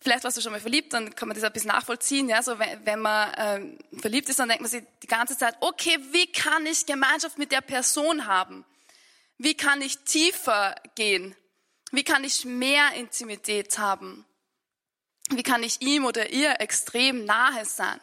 vielleicht 0.00 0.24
warst 0.24 0.36
du 0.36 0.42
schon 0.42 0.52
mal 0.52 0.60
verliebt, 0.60 0.92
dann 0.92 1.14
kann 1.14 1.28
man 1.28 1.34
das 1.34 1.44
ein 1.44 1.52
bisschen 1.52 1.70
nachvollziehen. 1.70 2.28
Ja, 2.28 2.42
so 2.42 2.58
wenn, 2.58 2.84
wenn 2.84 3.00
man 3.00 3.32
ähm, 3.38 3.78
verliebt 4.00 4.28
ist, 4.28 4.38
dann 4.38 4.48
denkt 4.48 4.62
man 4.62 4.70
sich 4.70 4.84
die 5.02 5.06
ganze 5.06 5.38
Zeit, 5.38 5.56
okay, 5.60 5.98
wie 6.12 6.30
kann 6.30 6.66
ich 6.66 6.84
Gemeinschaft 6.84 7.38
mit 7.38 7.52
der 7.52 7.62
Person 7.62 8.26
haben? 8.26 8.64
Wie 9.38 9.54
kann 9.54 9.80
ich 9.80 9.98
tiefer 9.98 10.74
gehen? 10.96 11.34
Wie 11.92 12.04
kann 12.04 12.24
ich 12.24 12.44
mehr 12.44 12.92
Intimität 12.94 13.78
haben? 13.78 14.26
Wie 15.30 15.42
kann 15.42 15.62
ich 15.62 15.80
ihm 15.80 16.04
oder 16.04 16.30
ihr 16.30 16.60
extrem 16.60 17.24
nahe 17.24 17.64
sein? 17.64 18.00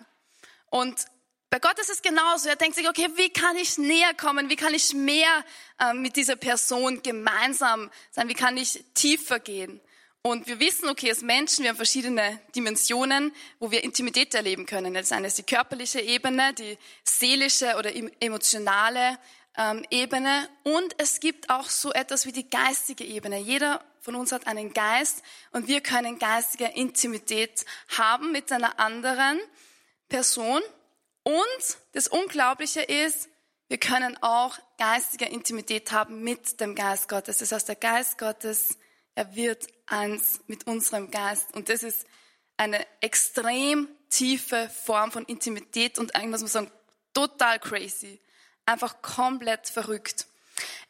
Und 0.69 1.05
bei 1.49 1.59
Gott 1.59 1.77
ist 1.79 1.89
es 1.89 2.01
genauso. 2.01 2.49
Er 2.49 2.55
denkt 2.55 2.75
sich, 2.75 2.87
okay, 2.87 3.07
wie 3.15 3.29
kann 3.29 3.55
ich 3.55 3.77
näher 3.77 4.13
kommen? 4.13 4.49
Wie 4.49 4.55
kann 4.55 4.73
ich 4.73 4.93
mehr 4.93 5.45
äh, 5.79 5.93
mit 5.93 6.15
dieser 6.15 6.35
Person 6.35 7.01
gemeinsam 7.03 7.91
sein? 8.11 8.27
Wie 8.27 8.33
kann 8.33 8.57
ich 8.57 8.83
tiefer 8.93 9.39
gehen? 9.39 9.79
Und 10.21 10.47
wir 10.47 10.59
wissen, 10.59 10.89
okay, 10.89 11.09
als 11.09 11.21
Menschen, 11.21 11.63
wir 11.63 11.69
haben 11.69 11.77
verschiedene 11.77 12.39
Dimensionen, 12.55 13.31
wo 13.59 13.69
wir 13.69 13.83
Intimität 13.83 14.33
erleben 14.33 14.65
können. 14.65 14.95
Das 14.95 15.11
eine 15.11 15.27
ist 15.27 15.37
die 15.37 15.43
körperliche 15.43 16.01
Ebene, 16.01 16.53
die 16.53 16.77
seelische 17.03 17.75
oder 17.77 17.91
emotionale 18.19 19.19
ähm, 19.57 19.85
Ebene 19.89 20.49
und 20.63 20.95
es 20.97 21.19
gibt 21.19 21.49
auch 21.49 21.69
so 21.69 21.91
etwas 21.93 22.25
wie 22.25 22.31
die 22.31 22.49
geistige 22.49 23.03
Ebene. 23.03 23.39
Jeder 23.39 23.83
von 24.01 24.15
uns 24.15 24.31
hat 24.31 24.47
einen 24.47 24.73
Geist 24.73 25.23
und 25.51 25.67
wir 25.67 25.81
können 25.81 26.19
geistige 26.19 26.65
Intimität 26.65 27.65
haben 27.97 28.31
mit 28.31 28.51
einer 28.51 28.79
anderen 28.79 29.39
Person. 30.09 30.61
Und 31.23 31.77
das 31.93 32.07
Unglaubliche 32.07 32.81
ist, 32.81 33.29
wir 33.67 33.79
können 33.79 34.17
auch 34.21 34.57
geistige 34.77 35.25
Intimität 35.25 35.91
haben 35.91 36.23
mit 36.23 36.59
dem 36.61 36.75
Geist 36.75 37.09
Gottes. 37.09 37.39
Das 37.39 37.51
heißt, 37.51 37.67
der 37.67 37.75
Geist 37.75 38.17
Gottes, 38.17 38.77
er 39.15 39.35
wird 39.35 39.65
eins 39.87 40.41
mit 40.47 40.67
unserem 40.67 41.09
Geist. 41.09 41.55
Und 41.55 41.69
das 41.69 41.81
ist 41.81 42.05
eine 42.57 42.85
extrem 43.01 43.87
tiefe 44.09 44.69
Form 44.69 45.11
von 45.11 45.25
Intimität 45.25 45.97
und 45.97 46.15
eigentlich 46.15 46.31
muss 46.31 46.41
man 46.41 46.49
sagen, 46.49 46.71
total 47.13 47.59
crazy 47.59 48.19
einfach 48.65 49.01
komplett 49.01 49.67
verrückt. 49.67 50.27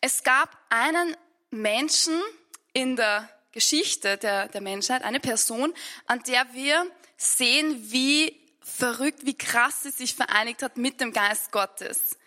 Es 0.02 0.24
gab 0.24 0.56
einen 0.70 1.16
Menschen 1.52 2.22
in 2.74 2.96
der 2.96 3.30
Geschichte 3.52 4.18
der, 4.18 4.48
der 4.50 4.62
Menschheit, 4.62 5.04
eine 5.04 5.20
Person, 5.20 5.74
an 6.08 6.22
der 6.24 6.54
wir 6.54 6.86
sehen, 7.18 7.92
wie 7.92 8.40
verrückt, 8.62 9.26
wie 9.26 9.38
krass 9.38 9.84
sie 9.84 9.92
sich 9.92 10.16
vereinigt 10.16 10.62
hat 10.62 10.78
mit 10.78 11.00
dem 11.00 11.14
Geist 11.14 11.52
Gottes. 11.52 12.18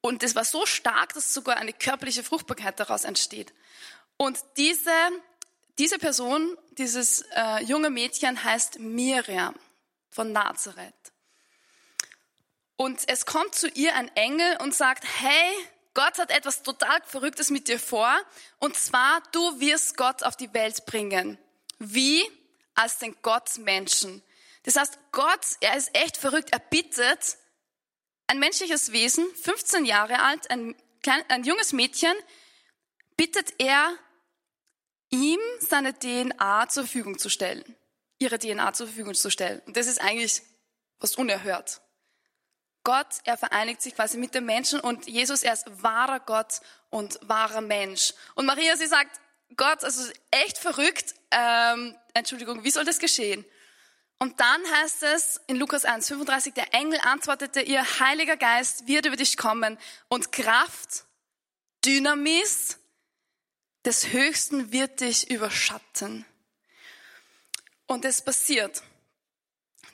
Und 0.00 0.22
das 0.22 0.36
war 0.36 0.44
so 0.44 0.66
stark, 0.66 1.14
dass 1.14 1.34
sogar 1.34 1.56
eine 1.56 1.72
körperliche 1.72 2.22
Fruchtbarkeit 2.22 2.78
daraus 2.78 3.04
entsteht. 3.04 3.52
Und 4.16 4.38
diese, 4.56 4.92
diese 5.78 5.98
Person, 5.98 6.56
dieses 6.78 7.22
äh, 7.34 7.64
junge 7.64 7.90
Mädchen 7.90 8.44
heißt 8.44 8.78
Miriam 8.78 9.54
von 10.08 10.30
Nazareth. 10.30 10.94
Und 12.76 13.00
es 13.08 13.26
kommt 13.26 13.54
zu 13.54 13.68
ihr 13.68 13.94
ein 13.94 14.14
Engel 14.16 14.58
und 14.58 14.74
sagt, 14.74 15.04
hey, 15.20 15.52
Gott 15.94 16.18
hat 16.18 16.30
etwas 16.30 16.62
total 16.62 17.00
Verrücktes 17.04 17.50
mit 17.50 17.68
dir 17.68 17.78
vor. 17.78 18.14
Und 18.58 18.76
zwar, 18.76 19.22
du 19.32 19.60
wirst 19.60 19.96
Gott 19.96 20.22
auf 20.22 20.36
die 20.36 20.52
Welt 20.52 20.84
bringen. 20.84 21.38
Wie? 21.78 22.22
Als 22.74 22.98
den 22.98 23.16
Gottmenschen. 23.22 24.22
Das 24.64 24.76
heißt, 24.76 24.98
Gott, 25.12 25.40
er 25.60 25.76
ist 25.76 25.96
echt 25.96 26.18
verrückt. 26.18 26.50
Er 26.52 26.58
bittet 26.58 27.38
ein 28.26 28.38
menschliches 28.38 28.92
Wesen, 28.92 29.26
15 29.36 29.86
Jahre 29.86 30.20
alt, 30.22 30.50
ein, 30.50 30.74
klein, 31.02 31.22
ein 31.28 31.44
junges 31.44 31.72
Mädchen, 31.72 32.14
bittet 33.16 33.54
er, 33.58 33.96
ihm 35.10 35.38
seine 35.60 35.98
DNA 35.98 36.68
zur 36.68 36.82
Verfügung 36.82 37.18
zu 37.18 37.30
stellen. 37.30 37.64
Ihre 38.18 38.38
DNA 38.38 38.72
zur 38.72 38.86
Verfügung 38.88 39.14
zu 39.14 39.30
stellen. 39.30 39.62
Und 39.66 39.76
das 39.76 39.86
ist 39.86 40.00
eigentlich 40.00 40.42
was 40.98 41.16
unerhört. 41.16 41.80
Gott, 42.86 43.18
er 43.24 43.36
vereinigt 43.36 43.82
sich 43.82 43.96
quasi 43.96 44.16
mit 44.16 44.32
dem 44.36 44.46
Menschen 44.46 44.78
und 44.78 45.08
Jesus, 45.08 45.42
er 45.42 45.54
ist 45.54 45.64
wahrer 45.82 46.20
Gott 46.20 46.60
und 46.88 47.18
wahrer 47.22 47.60
Mensch. 47.60 48.14
Und 48.36 48.46
Maria, 48.46 48.76
sie 48.76 48.86
sagt, 48.86 49.20
Gott, 49.56 49.82
also 49.82 50.08
echt 50.30 50.56
verrückt, 50.56 51.16
ähm, 51.32 51.96
Entschuldigung, 52.14 52.62
wie 52.62 52.70
soll 52.70 52.84
das 52.84 53.00
geschehen? 53.00 53.44
Und 54.20 54.38
dann 54.38 54.62
heißt 54.70 55.02
es 55.02 55.40
in 55.48 55.56
Lukas 55.56 55.84
1, 55.84 56.06
35, 56.06 56.54
der 56.54 56.74
Engel 56.74 57.00
antwortete 57.02 57.60
ihr, 57.60 57.82
Heiliger 57.98 58.36
Geist 58.36 58.86
wird 58.86 59.06
über 59.06 59.16
dich 59.16 59.36
kommen 59.36 59.78
und 60.06 60.30
Kraft, 60.30 61.06
Dynamis 61.84 62.78
des 63.84 64.12
Höchsten 64.12 64.70
wird 64.70 65.00
dich 65.00 65.28
überschatten. 65.28 66.24
Und 67.88 68.04
es 68.04 68.22
passiert. 68.22 68.80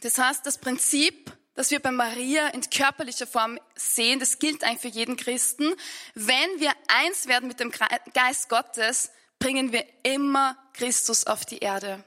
Das 0.03 0.19
heißt, 0.19 0.45
das 0.45 0.59
Prinzip 0.59 1.33
das 1.63 1.71
wir 1.71 1.79
bei 1.79 1.93
Maria 1.93 2.49
in 2.49 2.69
körperlicher 2.69 3.29
Form 3.29 3.57
sehen, 3.77 4.19
das 4.19 4.41
gilt 4.41 4.65
eigentlich 4.65 4.81
für 4.81 4.89
jeden 4.89 5.17
Christen. 5.17 5.73
Wenn 6.13 6.59
wir 6.59 6.73
eins 6.89 7.29
werden 7.29 7.47
mit 7.47 7.61
dem 7.61 7.71
Geist 8.15 8.49
Gottes, 8.49 9.13
bringen 9.39 9.71
wir 9.71 9.85
immer 10.03 10.57
Christus 10.73 11.25
auf 11.25 11.45
die 11.45 11.59
Erde. 11.59 12.03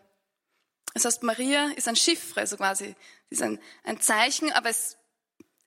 Das 0.94 1.06
heißt, 1.06 1.24
Maria 1.24 1.70
ist 1.78 1.88
ein 1.88 1.96
Chiffre, 1.96 2.46
so 2.48 2.58
quasi. 2.58 2.98
Sie 3.30 3.36
ist 3.36 3.42
ein, 3.42 3.58
ein 3.86 4.02
Zeichen, 4.02 4.52
aber 4.52 4.72
es, 4.72 4.98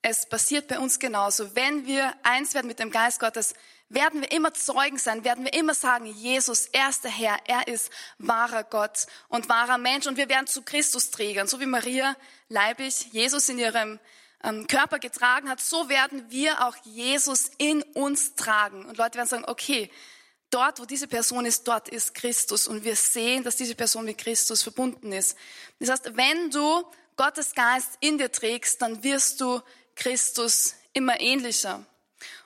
es 0.03 0.29
passiert 0.29 0.69
bei 0.69 0.79
uns 0.79 0.99
genauso. 0.99 1.55
Wenn 1.55 1.87
wir 1.87 2.15
eins 2.23 2.55
werden 2.55 2.69
mit 2.69 2.79
dem 2.79 2.91
Geist 2.91 3.21
Gottes, 3.21 3.55
werden 3.89 4.21
wir 4.21 4.31
immer 4.33 4.53
Zeugen 4.53 4.99
sein, 4.99 5.25
werden 5.25 5.45
wir 5.45 5.55
immer 5.55 5.75
sagen, 5.75 6.07
Jesus, 6.07 6.67
er 6.67 6.91
ist 6.91 7.05
der 7.05 7.11
Herr, 7.11 7.39
er 7.47 7.69
ist 7.69 7.91
wahrer 8.19 8.65
Gott 8.65 9.07
und 9.29 9.49
wahrer 9.49 9.79
Mensch 9.79 10.07
und 10.07 10.17
wir 10.17 10.29
werden 10.29 10.47
zu 10.47 10.63
Christus 10.63 11.11
trägern, 11.11 11.49
so 11.49 11.59
wie 11.59 11.67
Maria 11.67 12.15
leiblich 12.49 13.09
Jesus 13.13 13.49
in 13.49 13.59
ihrem 13.59 13.99
ähm, 14.45 14.67
Körper 14.67 14.99
getragen 14.99 15.49
hat, 15.49 15.61
so 15.61 15.89
werden 15.89 16.31
wir 16.31 16.67
auch 16.67 16.77
Jesus 16.85 17.51
in 17.59 17.83
uns 17.83 18.35
tragen. 18.35 18.85
Und 18.85 18.99
Leute 18.99 19.17
werden 19.17 19.29
sagen, 19.29 19.45
okay, 19.47 19.91
dort, 20.51 20.81
wo 20.81 20.85
diese 20.85 21.09
Person 21.09 21.47
ist, 21.47 21.67
dort 21.67 21.89
ist 21.89 22.15
Christus 22.15 22.69
und 22.69 22.85
wir 22.85 22.95
sehen, 22.95 23.43
dass 23.43 23.57
diese 23.57 23.75
Person 23.75 24.05
mit 24.05 24.19
Christus 24.19 24.63
verbunden 24.63 25.13
ist. 25.13 25.37
Das 25.81 25.91
heißt, 25.91 26.17
wenn 26.17 26.51
du 26.51 26.85
Gottes 27.17 27.55
Geist 27.55 27.97
in 28.01 28.19
dir 28.19 28.31
trägst, 28.31 28.81
dann 28.81 29.03
wirst 29.03 29.41
du 29.41 29.61
Christus 29.99 30.75
immer 30.93 31.21
ähnlicher. 31.21 31.85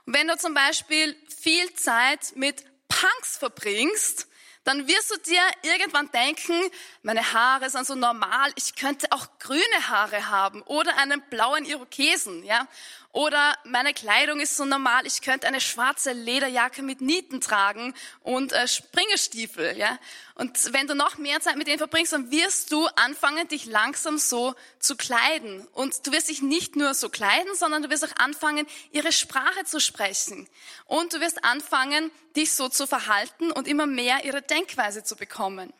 Und 0.06 0.14
wenn 0.14 0.26
du 0.26 0.36
zum 0.36 0.54
Beispiel 0.54 1.16
viel 1.40 1.72
Zeit 1.74 2.34
mit 2.34 2.64
Punks 2.88 3.36
verbringst, 3.38 4.26
dann 4.64 4.86
wirst 4.86 5.10
du 5.10 5.16
dir 5.18 5.42
irgendwann 5.62 6.10
denken, 6.12 6.54
meine 7.02 7.32
Haare 7.32 7.68
sind 7.68 7.86
so 7.86 7.94
normal, 7.94 8.52
ich 8.54 8.76
könnte 8.76 9.10
auch 9.10 9.26
grüne 9.38 9.88
Haare 9.88 10.28
haben 10.28 10.62
oder 10.62 10.96
einen 10.98 11.20
blauen 11.30 11.64
Irokesen, 11.64 12.44
ja. 12.44 12.68
Oder 13.12 13.58
meine 13.64 13.92
Kleidung 13.92 14.40
ist 14.40 14.56
so 14.56 14.64
normal, 14.64 15.06
ich 15.06 15.20
könnte 15.20 15.46
eine 15.46 15.60
schwarze 15.60 16.12
Lederjacke 16.12 16.82
mit 16.82 17.02
Nieten 17.02 17.42
tragen 17.42 17.94
und 18.22 18.52
äh, 18.52 18.66
Springestiefel. 18.66 19.76
Ja? 19.76 19.98
Und 20.34 20.72
wenn 20.72 20.86
du 20.86 20.94
noch 20.94 21.18
mehr 21.18 21.40
Zeit 21.40 21.56
mit 21.56 21.66
denen 21.66 21.76
verbringst, 21.76 22.14
dann 22.14 22.30
wirst 22.30 22.72
du 22.72 22.86
anfangen, 22.96 23.46
dich 23.48 23.66
langsam 23.66 24.16
so 24.16 24.54
zu 24.78 24.96
kleiden. 24.96 25.66
Und 25.74 26.06
du 26.06 26.12
wirst 26.12 26.30
dich 26.30 26.40
nicht 26.40 26.74
nur 26.74 26.94
so 26.94 27.10
kleiden, 27.10 27.54
sondern 27.54 27.82
du 27.82 27.90
wirst 27.90 28.04
auch 28.06 28.16
anfangen, 28.16 28.66
ihre 28.92 29.12
Sprache 29.12 29.64
zu 29.66 29.78
sprechen. 29.78 30.48
Und 30.86 31.12
du 31.12 31.20
wirst 31.20 31.44
anfangen, 31.44 32.10
dich 32.34 32.54
so 32.54 32.70
zu 32.70 32.86
verhalten 32.86 33.52
und 33.52 33.68
immer 33.68 33.84
mehr 33.84 34.24
ihre 34.24 34.40
Denkweise 34.40 35.04
zu 35.04 35.16
bekommen. 35.16 35.70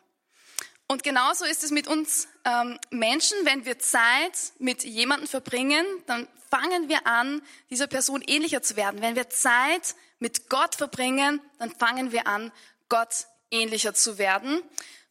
Und 0.93 1.01
genauso 1.01 1.43
ist 1.43 1.63
es 1.63 1.71
mit 1.71 1.87
uns 1.87 2.27
ähm, 2.45 2.79
Menschen, 2.91 3.35
wenn 3.45 3.65
wir 3.65 3.79
Zeit 3.79 4.53
mit 4.59 4.83
jemandem 4.83 5.27
verbringen, 5.27 5.83
dann 6.05 6.27
fangen 6.51 6.87
wir 6.87 7.07
an, 7.07 7.41
dieser 7.71 7.87
Person 7.87 8.21
ähnlicher 8.21 8.61
zu 8.61 8.75
werden. 8.75 9.01
Wenn 9.01 9.15
wir 9.15 9.27
Zeit 9.27 9.95
mit 10.19 10.51
Gott 10.51 10.75
verbringen, 10.75 11.41
dann 11.57 11.71
fangen 11.71 12.11
wir 12.11 12.27
an, 12.27 12.51
Gott 12.89 13.25
ähnlicher 13.49 13.95
zu 13.95 14.19
werden. 14.19 14.61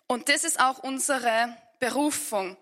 Und 0.06 0.28
das 0.28 0.44
ist 0.44 0.60
auch 0.60 0.78
unsere 0.78 1.56
Berufung. 1.80 2.56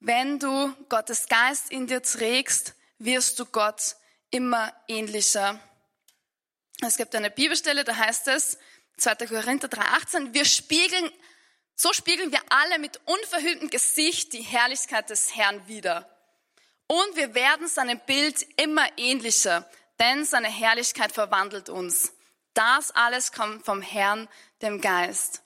Wenn 0.00 0.40
du 0.40 0.74
Gottes 0.88 1.28
Geist 1.28 1.70
in 1.70 1.86
dir 1.86 2.02
trägst, 2.02 2.74
wirst 2.98 3.38
du 3.38 3.46
Gott 3.46 3.94
immer 4.30 4.72
ähnlicher. 4.88 5.60
Es 6.84 6.96
gibt 6.96 7.14
eine 7.14 7.30
Bibelstelle, 7.30 7.84
da 7.84 7.94
heißt 7.94 8.26
es, 8.26 8.58
2. 8.96 9.14
Korinther 9.28 9.68
3,18, 9.68 10.34
wir 10.34 10.44
spiegeln 10.44 11.12
so 11.76 11.92
spiegeln 11.92 12.32
wir 12.32 12.40
alle 12.48 12.78
mit 12.78 12.98
unverhülltem 13.04 13.70
Gesicht 13.70 14.32
die 14.32 14.42
Herrlichkeit 14.42 15.10
des 15.10 15.36
Herrn 15.36 15.68
wider. 15.68 16.08
Und 16.88 17.16
wir 17.16 17.34
werden 17.34 17.68
seinem 17.68 18.00
Bild 18.00 18.46
immer 18.56 18.86
ähnlicher, 18.96 19.68
denn 20.00 20.24
seine 20.24 20.48
Herrlichkeit 20.48 21.12
verwandelt 21.12 21.68
uns. 21.68 22.12
Das 22.54 22.90
alles 22.92 23.32
kommt 23.32 23.64
vom 23.64 23.82
Herrn, 23.82 24.28
dem 24.62 24.80
Geist. 24.80 25.42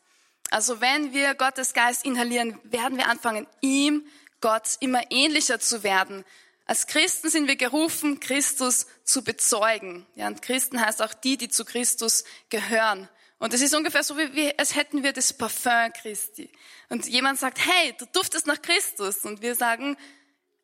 Also 0.51 0.81
wenn 0.81 1.13
wir 1.13 1.35
Gottes 1.35 1.73
Geist 1.73 2.05
inhalieren, 2.05 2.59
werden 2.65 2.97
wir 2.97 3.09
anfangen, 3.09 3.47
ihm, 3.61 4.07
Gott, 4.41 4.77
immer 4.81 5.11
ähnlicher 5.11 5.59
zu 5.59 5.83
werden. 5.83 6.25
Als 6.65 6.87
Christen 6.87 7.31
sind 7.31 7.49
wir 7.49 7.57
gerufen, 7.57 8.21
Christus 8.21 8.87
zu 9.03 9.25
bezeugen. 9.25 10.07
Ja, 10.15 10.29
und 10.29 10.43
Christen 10.43 10.81
heißt 10.81 11.03
auch 11.03 11.15
die, 11.15 11.37
die 11.37 11.49
zu 11.49 11.65
Christus 11.65 12.23
gehören. 12.49 13.09
Und 13.41 13.55
es 13.55 13.63
ist 13.63 13.75
ungefähr 13.75 14.05
so, 14.05 14.19
wie, 14.19 14.35
wie 14.35 14.59
als 14.59 14.77
hätten 14.77 15.03
wir 15.03 15.15
das 15.15 15.33
Parfum 15.33 15.91
Christi. 15.95 16.53
Und 16.91 17.07
jemand 17.07 17.39
sagt, 17.39 17.59
hey, 17.59 17.95
du 17.99 18.05
duftest 18.13 18.47
nach 18.47 18.61
Christus. 18.61 19.25
Und 19.25 19.41
wir 19.41 19.55
sagen, 19.55 19.97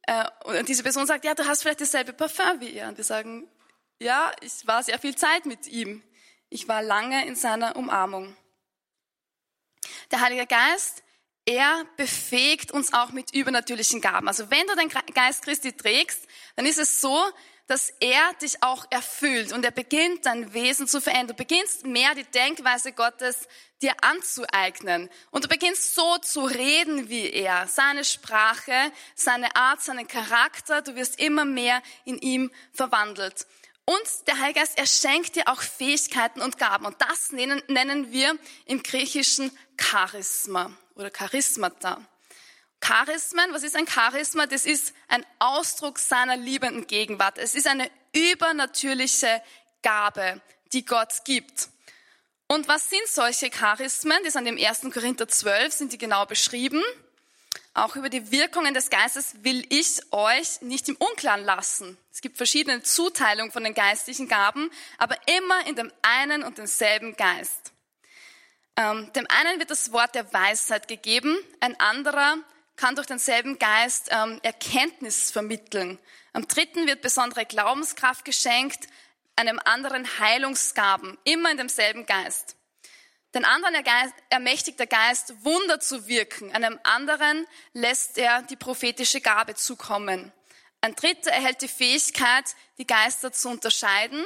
äh, 0.02 0.25
und 0.45 0.68
diese 0.68 0.83
Person 0.83 1.06
sagt, 1.06 1.25
ja, 1.25 1.35
du 1.35 1.47
hast 1.47 1.62
vielleicht 1.62 1.80
dasselbe 1.80 2.12
Parfum 2.12 2.61
wie 2.61 2.75
er. 2.75 2.88
Und 2.88 2.99
wir 2.99 3.04
sagen, 3.04 3.49
ja, 3.99 4.30
ich 4.42 4.66
war 4.66 4.83
sehr 4.83 4.99
viel 4.99 5.16
Zeit 5.16 5.47
mit 5.47 5.66
ihm. 5.66 6.02
Ich 6.50 6.68
war 6.68 6.83
lange 6.83 7.26
in 7.26 7.35
seiner 7.35 7.76
Umarmung. 7.76 8.37
Der 10.11 10.21
Heilige 10.21 10.47
Geist, 10.47 11.02
er 11.47 11.83
befähigt 11.97 12.73
uns 12.73 12.92
auch 12.92 13.11
mit 13.11 13.33
übernatürlichen 13.33 14.02
Gaben. 14.02 14.28
Also 14.28 14.50
wenn 14.50 14.66
du 14.66 14.76
den 14.76 14.90
Geist 15.14 15.45
Christi 15.45 15.73
trägst, 15.73 16.28
dann 16.56 16.66
ist 16.66 16.78
es 16.78 17.00
so, 17.00 17.25
dass 17.66 17.90
er 18.00 18.32
dich 18.40 18.62
auch 18.62 18.87
erfüllt 18.90 19.52
und 19.52 19.64
er 19.64 19.70
beginnt 19.70 20.26
dein 20.26 20.52
Wesen 20.54 20.87
zu 20.87 21.00
verändern. 21.00 21.28
Du 21.28 21.35
beginnst 21.35 21.85
mehr 21.85 22.14
die 22.14 22.25
Denkweise 22.25 22.92
Gottes 22.92 23.49
dir 23.82 23.92
anzueignen 24.02 25.11
und 25.30 25.44
du 25.44 25.49
beginnst 25.49 25.94
so 25.94 26.18
zu 26.18 26.44
reden 26.44 27.08
wie 27.08 27.30
er, 27.30 27.66
seine 27.66 28.04
Sprache, 28.04 28.92
seine 29.14 29.54
Art, 29.56 29.82
seinen 29.82 30.06
Charakter. 30.06 30.82
Du 30.82 30.94
wirst 30.94 31.18
immer 31.18 31.44
mehr 31.44 31.82
in 32.04 32.18
ihm 32.18 32.50
verwandelt. 32.73 33.46
Und 33.85 34.26
der 34.26 34.40
Heilige 34.40 34.61
Geist, 34.61 34.78
er 34.78 34.87
schenkt 34.87 35.37
dir 35.37 35.46
auch 35.46 35.62
Fähigkeiten 35.62 36.40
und 36.40 36.58
Gaben. 36.58 36.87
Und 36.87 36.96
das 37.00 37.30
nennen, 37.30 37.62
nennen 37.68 38.11
wir 38.11 38.37
im 38.64 38.82
Griechischen 38.82 39.56
Charisma 39.80 40.73
oder 40.96 41.11
Charismata. 41.11 42.00
Charismen, 42.80 43.52
was 43.52 43.62
ist 43.62 43.76
ein 43.76 43.87
Charisma? 43.87 44.47
Das 44.47 44.66
ist 44.66 44.95
ein 45.09 45.25
Ausdruck 45.38 45.99
seiner 45.99 46.37
liebenden 46.37 46.87
Gegenwart. 46.87 47.38
Es 47.38 47.54
ist 47.54 47.66
eine 47.66 47.90
übernatürliche 48.12 49.42
Gabe, 49.83 50.40
die 50.73 50.85
Gott 50.85 51.25
gibt. 51.25 51.68
Und 52.49 52.68
was 52.68 52.90
sind 52.90 53.06
solche 53.09 53.50
Charismen? 53.50 54.18
Die 54.25 54.30
sind 54.30 54.47
im 54.47 54.59
1. 54.59 54.83
Korinther 54.92 55.26
12, 55.26 55.73
sind 55.73 55.92
die 55.92 55.99
genau 55.99 56.26
beschrieben. 56.26 56.83
Auch 57.75 57.97
über 57.97 58.09
die 58.09 58.30
Wirkungen 58.30 58.73
des 58.73 58.88
Geistes 58.88 59.35
will 59.42 59.66
ich 59.68 60.00
euch 60.12 60.62
nicht 60.62 60.88
im 60.88 60.97
Unklaren 60.97 61.45
lassen. 61.45 61.99
Es 62.12 62.21
gibt 62.21 62.37
verschiedene 62.37 62.83
Zuteilungen 62.83 63.52
von 63.52 63.64
den 63.64 63.75
geistlichen 63.75 64.28
Gaben, 64.28 64.71
aber 64.97 65.16
immer 65.26 65.66
in 65.66 65.76
dem 65.76 65.92
einen 66.02 66.42
und 66.42 66.56
denselben 66.56 67.16
Geist. 67.16 67.73
Ähm, 68.77 69.12
dem 69.14 69.27
einen 69.29 69.59
wird 69.59 69.70
das 69.70 69.92
Wort 69.92 70.14
der 70.14 70.33
Weisheit 70.33 70.88
gegeben, 70.88 71.37
ein 71.61 71.79
anderer 71.81 72.38
kann 72.77 72.95
durch 72.95 73.07
denselben 73.07 73.59
Geist 73.59 74.09
ähm, 74.11 74.39
Erkenntnis 74.43 75.31
vermitteln. 75.31 75.99
Am 76.33 76.47
dritten 76.47 76.87
wird 76.87 77.01
besondere 77.01 77.47
Glaubenskraft 77.47 78.25
geschenkt, 78.25 78.87
einem 79.35 79.59
anderen 79.65 80.19
Heilungsgaben, 80.19 81.19
immer 81.25 81.51
in 81.51 81.57
demselben 81.57 82.07
Geist. 82.07 82.57
Den 83.35 83.45
anderen 83.45 83.75
ermächtigt 84.31 84.79
der 84.79 84.87
Geist, 84.87 85.45
Wunder 85.45 85.79
zu 85.81 86.07
wirken. 86.07 86.53
Einem 86.53 86.79
anderen 86.85 87.47
lässt 87.75 88.17
er 88.17 88.43
die 88.43 88.57
prophetische 88.57 89.21
Gabe 89.21 89.55
zukommen. 89.55 90.33
Ein 90.81 90.95
dritter 90.95 91.33
erhält 91.33 91.61
die 91.61 91.69
Fähigkeit, 91.69 92.45
die 92.79 92.87
Geister 92.87 93.33
zu 93.33 93.51
unterscheiden. 93.51 94.25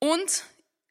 Und 0.00 0.44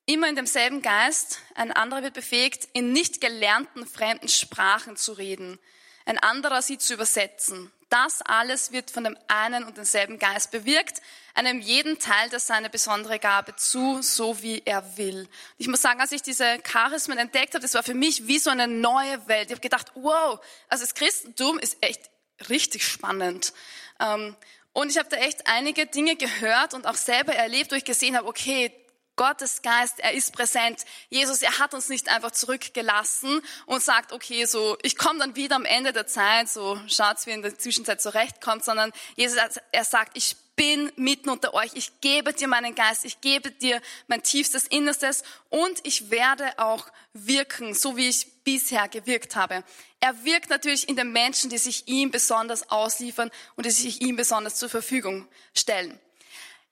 immer 0.05 0.29
in 0.29 0.35
demselben 0.35 0.81
Geist, 0.81 1.39
ein 1.55 1.71
anderer 1.71 2.03
wird 2.03 2.13
befähigt, 2.13 2.69
in 2.73 2.93
nicht 2.93 3.19
gelernten 3.19 3.85
fremden 3.85 4.29
Sprachen 4.29 4.95
zu 4.95 5.13
reden 5.13 5.59
ein 6.07 6.17
anderer 6.17 6.61
sie 6.61 6.77
zu 6.77 6.93
übersetzen. 6.93 7.71
Das 7.89 8.21
alles 8.21 8.71
wird 8.71 8.91
von 8.91 9.03
dem 9.03 9.17
einen 9.27 9.63
und 9.63 9.77
denselben 9.77 10.19
Geist 10.19 10.51
bewirkt, 10.51 11.01
einem 11.33 11.59
jeden 11.59 11.99
Teil 11.99 12.29
der 12.29 12.39
seine 12.39 12.69
besondere 12.69 13.19
Gabe 13.19 13.55
zu, 13.55 14.01
so 14.01 14.41
wie 14.41 14.61
er 14.65 14.97
will. 14.97 15.29
Ich 15.57 15.67
muss 15.67 15.81
sagen, 15.81 16.01
als 16.01 16.11
ich 16.11 16.21
diese 16.21 16.59
Charismen 16.59 17.17
entdeckt 17.17 17.53
habe, 17.53 17.61
das 17.61 17.75
war 17.75 17.83
für 17.83 17.93
mich 17.93 18.27
wie 18.27 18.39
so 18.39 18.49
eine 18.49 18.67
neue 18.67 19.27
Welt. 19.27 19.47
Ich 19.47 19.51
habe 19.51 19.61
gedacht, 19.61 19.91
wow, 19.95 20.39
also 20.67 20.83
das 20.83 20.95
Christentum 20.95 21.59
ist 21.59 21.77
echt 21.81 22.09
richtig 22.49 22.85
spannend. 22.85 23.53
Ähm, 23.99 24.35
und 24.73 24.89
ich 24.89 24.97
habe 24.97 25.09
da 25.09 25.17
echt 25.17 25.47
einige 25.47 25.87
Dinge 25.87 26.15
gehört 26.15 26.73
und 26.73 26.85
auch 26.85 26.95
selber 26.95 27.33
erlebt, 27.33 27.71
wo 27.71 27.75
ich 27.75 27.85
gesehen 27.85 28.17
habe, 28.17 28.27
okay, 28.27 28.71
Gottes 29.17 29.61
Geist, 29.61 29.99
er 29.99 30.13
ist 30.13 30.31
präsent. 30.31 30.85
Jesus, 31.09 31.41
er 31.41 31.59
hat 31.59 31.73
uns 31.73 31.89
nicht 31.89 32.07
einfach 32.07 32.31
zurückgelassen 32.31 33.41
und 33.65 33.83
sagt, 33.83 34.13
okay, 34.13 34.45
so, 34.45 34.77
ich 34.83 34.95
komme 34.95 35.19
dann 35.19 35.35
wieder 35.35 35.57
am 35.57 35.65
Ende 35.65 35.91
der 35.91 36.07
Zeit, 36.07 36.47
so 36.47 36.79
schaut's, 36.87 37.25
wie 37.25 37.31
in 37.31 37.41
der 37.41 37.57
Zwischenzeit 37.57 38.01
zurechtkommt, 38.01 38.63
sondern 38.63 38.93
Jesus, 39.15 39.37
er 39.71 39.83
sagt, 39.83 40.15
ich 40.15 40.37
bin 40.57 40.91
mitten 40.95 41.29
unter 41.29 41.53
euch. 41.53 41.71
Ich 41.75 42.01
gebe 42.01 42.33
dir 42.33 42.47
meinen 42.47 42.75
Geist, 42.75 43.05
ich 43.05 43.21
gebe 43.21 43.51
dir 43.51 43.81
mein 44.07 44.23
tiefstes 44.23 44.67
Innerstes 44.67 45.23
und 45.49 45.79
ich 45.83 46.09
werde 46.09 46.57
auch 46.57 46.87
wirken, 47.13 47.73
so 47.73 47.95
wie 47.95 48.09
ich 48.09 48.43
bisher 48.43 48.87
gewirkt 48.87 49.35
habe. 49.35 49.63
Er 49.99 50.25
wirkt 50.25 50.49
natürlich 50.49 50.89
in 50.89 50.95
den 50.95 51.11
Menschen, 51.11 51.49
die 51.49 51.57
sich 51.57 51.87
ihm 51.87 52.11
besonders 52.11 52.69
ausliefern 52.69 53.31
und 53.55 53.65
die 53.65 53.71
sich 53.71 54.01
ihm 54.01 54.15
besonders 54.15 54.55
zur 54.55 54.69
Verfügung 54.69 55.27
stellen. 55.53 55.99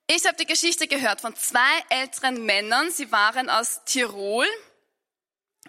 Ich 0.08 0.24
habe 0.28 0.38
die 0.38 0.46
Geschichte 0.46 0.88
gehört 0.88 1.22
von 1.22 1.36
zwei 1.36 1.60
älteren 1.90 2.46
Männern. 2.46 2.92
Sie 2.92 3.12
waren 3.12 3.50
aus 3.50 3.82
Tirol 3.86 4.46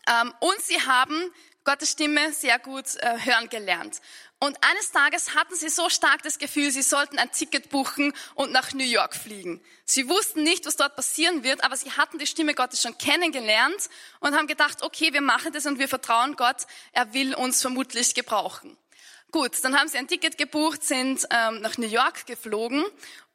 ähm, 0.06 0.34
und 0.40 0.60
sie 0.60 0.78
haben 0.82 1.32
Gottes 1.64 1.92
Stimme 1.92 2.34
sehr 2.34 2.58
gut 2.58 2.84
äh, 2.96 3.18
hören 3.24 3.48
gelernt. 3.48 4.02
Und 4.38 4.58
eines 4.62 4.92
Tages 4.92 5.34
hatten 5.34 5.54
sie 5.54 5.70
so 5.70 5.88
stark 5.88 6.22
das 6.22 6.38
Gefühl, 6.38 6.70
sie 6.70 6.82
sollten 6.82 7.18
ein 7.18 7.32
Ticket 7.32 7.70
buchen 7.70 8.12
und 8.34 8.52
nach 8.52 8.74
New 8.74 8.84
York 8.84 9.16
fliegen. 9.16 9.62
Sie 9.86 10.06
wussten 10.06 10.42
nicht, 10.42 10.66
was 10.66 10.76
dort 10.76 10.96
passieren 10.96 11.42
wird, 11.42 11.64
aber 11.64 11.74
sie 11.74 11.92
hatten 11.92 12.18
die 12.18 12.26
Stimme 12.26 12.54
Gottes 12.54 12.82
schon 12.82 12.98
kennengelernt 12.98 13.88
und 14.20 14.36
haben 14.36 14.46
gedacht, 14.46 14.82
okay, 14.82 15.14
wir 15.14 15.22
machen 15.22 15.54
das 15.54 15.64
und 15.64 15.78
wir 15.78 15.88
vertrauen 15.88 16.36
Gott, 16.36 16.66
er 16.92 17.14
will 17.14 17.34
uns 17.34 17.62
vermutlich 17.62 18.14
gebrauchen. 18.14 18.76
Gut, 19.32 19.52
dann 19.64 19.78
haben 19.78 19.88
sie 19.88 19.98
ein 19.98 20.06
Ticket 20.06 20.38
gebucht, 20.38 20.84
sind 20.84 21.26
ähm, 21.30 21.60
nach 21.60 21.78
New 21.78 21.88
York 21.88 22.26
geflogen 22.26 22.84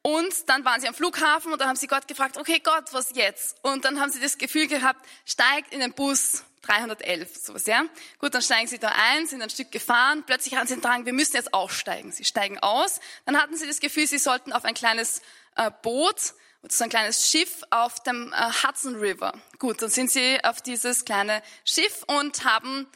und 0.01 0.49
dann 0.49 0.65
waren 0.65 0.81
sie 0.81 0.87
am 0.87 0.93
Flughafen 0.93 1.51
und 1.51 1.59
dann 1.59 1.67
haben 1.67 1.75
sie 1.75 1.87
Gott 1.87 2.07
gefragt, 2.07 2.37
okay 2.37 2.59
Gott, 2.63 2.85
was 2.91 3.11
jetzt? 3.13 3.57
Und 3.63 3.85
dann 3.85 3.99
haben 3.99 4.11
sie 4.11 4.19
das 4.19 4.37
Gefühl 4.37 4.67
gehabt, 4.67 5.05
steigt 5.25 5.73
in 5.73 5.79
den 5.79 5.93
Bus 5.93 6.43
311, 6.63 7.35
sowas, 7.35 7.65
ja. 7.65 7.85
Gut, 8.19 8.33
dann 8.33 8.41
steigen 8.41 8.67
sie 8.67 8.79
da 8.79 8.89
ein, 8.89 9.27
sind 9.27 9.41
ein 9.41 9.49
Stück 9.49 9.71
gefahren, 9.71 10.23
plötzlich 10.25 10.55
haben 10.55 10.67
sie 10.67 10.75
den 10.75 10.81
Drang, 10.81 11.05
wir 11.05 11.13
müssen 11.13 11.35
jetzt 11.35 11.53
aussteigen. 11.53 12.11
Sie 12.11 12.23
steigen 12.23 12.59
aus, 12.59 12.99
dann 13.25 13.41
hatten 13.41 13.55
sie 13.55 13.67
das 13.67 13.79
Gefühl, 13.79 14.07
sie 14.07 14.19
sollten 14.19 14.53
auf 14.53 14.65
ein 14.65 14.73
kleines 14.73 15.21
äh, 15.55 15.71
Boot, 15.81 16.33
so 16.67 16.83
ein 16.83 16.89
kleines 16.91 17.27
Schiff 17.29 17.63
auf 17.71 18.01
dem 18.01 18.31
äh, 18.33 18.51
Hudson 18.63 18.95
River. 18.95 19.33
Gut, 19.57 19.81
dann 19.81 19.89
sind 19.89 20.11
sie 20.11 20.43
auf 20.43 20.61
dieses 20.61 21.05
kleine 21.05 21.41
Schiff 21.65 22.03
und 22.07 22.45
haben 22.45 22.87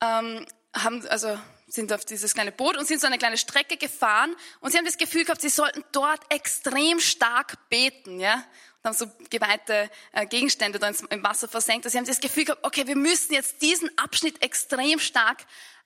ähm, 0.00 0.46
haben, 0.74 1.06
also 1.08 1.38
sind 1.74 1.92
auf 1.92 2.04
dieses 2.04 2.34
kleine 2.34 2.52
Boot 2.52 2.76
und 2.76 2.86
sind 2.86 3.00
so 3.00 3.06
eine 3.06 3.18
kleine 3.18 3.36
Strecke 3.36 3.76
gefahren 3.76 4.34
und 4.60 4.70
sie 4.70 4.78
haben 4.78 4.84
das 4.84 4.96
Gefühl 4.96 5.24
gehabt, 5.24 5.40
sie 5.40 5.48
sollten 5.48 5.84
dort 5.92 6.20
extrem 6.32 7.00
stark 7.00 7.68
beten, 7.68 8.20
ja. 8.20 8.44
Und 8.82 8.88
haben 8.88 8.94
so 8.94 9.06
geweihte 9.30 9.90
äh, 10.12 10.26
Gegenstände 10.26 10.78
da 10.78 10.88
im 10.88 11.24
Wasser 11.24 11.48
versenkt. 11.48 11.86
Also 11.86 11.94
sie 11.94 11.98
haben 11.98 12.06
das 12.06 12.20
Gefühl 12.20 12.44
gehabt, 12.44 12.64
okay, 12.64 12.86
wir 12.86 12.96
müssen 12.96 13.32
jetzt 13.32 13.62
diesen 13.62 13.90
Abschnitt 13.98 14.42
extrem 14.42 14.98
stark 14.98 15.38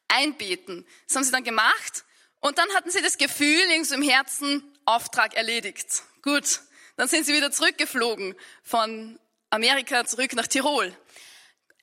einbeten. 0.08 0.84
Das 1.06 1.16
haben 1.16 1.24
sie 1.24 1.30
dann 1.30 1.44
gemacht 1.44 2.04
und 2.40 2.58
dann 2.58 2.68
hatten 2.74 2.90
sie 2.90 3.00
das 3.00 3.16
Gefühl, 3.16 3.62
irgendwie 3.70 3.94
im 3.94 4.02
Herzen, 4.02 4.62
Auftrag 4.84 5.34
erledigt. 5.34 6.02
Gut, 6.22 6.60
dann 6.96 7.08
sind 7.08 7.24
sie 7.24 7.34
wieder 7.34 7.50
zurückgeflogen 7.50 8.34
von 8.62 9.18
Amerika 9.50 10.04
zurück 10.04 10.34
nach 10.34 10.46
Tirol. 10.46 10.94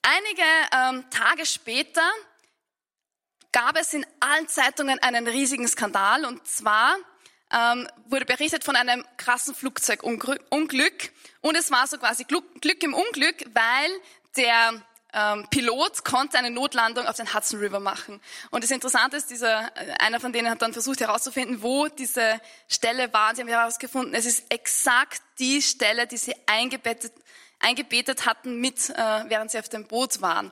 Einige 0.01 0.43
ähm, 0.71 1.09
Tage 1.09 1.45
später 1.45 2.07
gab 3.55 3.79
es 3.79 3.93
in 3.93 4.05
allen 4.19 4.49
Zeitungen 4.49 4.99
einen 4.99 5.27
riesigen 5.27 5.65
Skandal 5.65 6.25
und 6.25 6.45
zwar 6.45 6.97
ähm, 7.53 7.87
wurde 8.09 8.25
berichtet 8.25 8.65
von 8.65 8.75
einem 8.75 9.05
krassen 9.15 9.55
Flugzeugunglück 9.55 11.13
und 11.39 11.55
es 11.55 11.71
war 11.71 11.87
so 11.87 11.97
quasi 11.97 12.25
Glück, 12.25 12.43
Glück 12.59 12.83
im 12.83 12.93
Unglück, 12.93 13.45
weil 13.53 13.91
der 14.35 14.73
ähm, 15.13 15.47
Pilot 15.49 16.03
konnte 16.03 16.37
eine 16.37 16.51
Notlandung 16.51 17.07
auf 17.07 17.15
den 17.15 17.33
Hudson 17.33 17.61
River 17.61 17.79
machen. 17.79 18.19
Und 18.51 18.65
das 18.65 18.71
Interessante 18.71 19.15
ist, 19.15 19.29
dieser, 19.29 19.71
äh, 19.77 19.93
einer 19.99 20.19
von 20.19 20.33
denen 20.33 20.49
hat 20.49 20.61
dann 20.61 20.73
versucht 20.73 20.99
herauszufinden, 20.99 21.63
wo 21.63 21.87
diese 21.87 22.41
Stelle 22.67 23.13
war. 23.13 23.33
Sie 23.33 23.41
haben 23.41 23.47
herausgefunden, 23.47 24.13
es 24.15 24.25
ist 24.25 24.51
exakt 24.51 25.21
die 25.39 25.61
Stelle, 25.61 26.07
die 26.07 26.17
sie 26.17 26.35
eingebettet, 26.45 27.13
eingebetet 27.61 28.25
hatten, 28.25 28.59
mit, 28.59 28.89
äh, 28.89 29.23
während 29.29 29.51
sie 29.51 29.59
auf 29.59 29.69
dem 29.69 29.87
Boot 29.87 30.21
waren. 30.21 30.51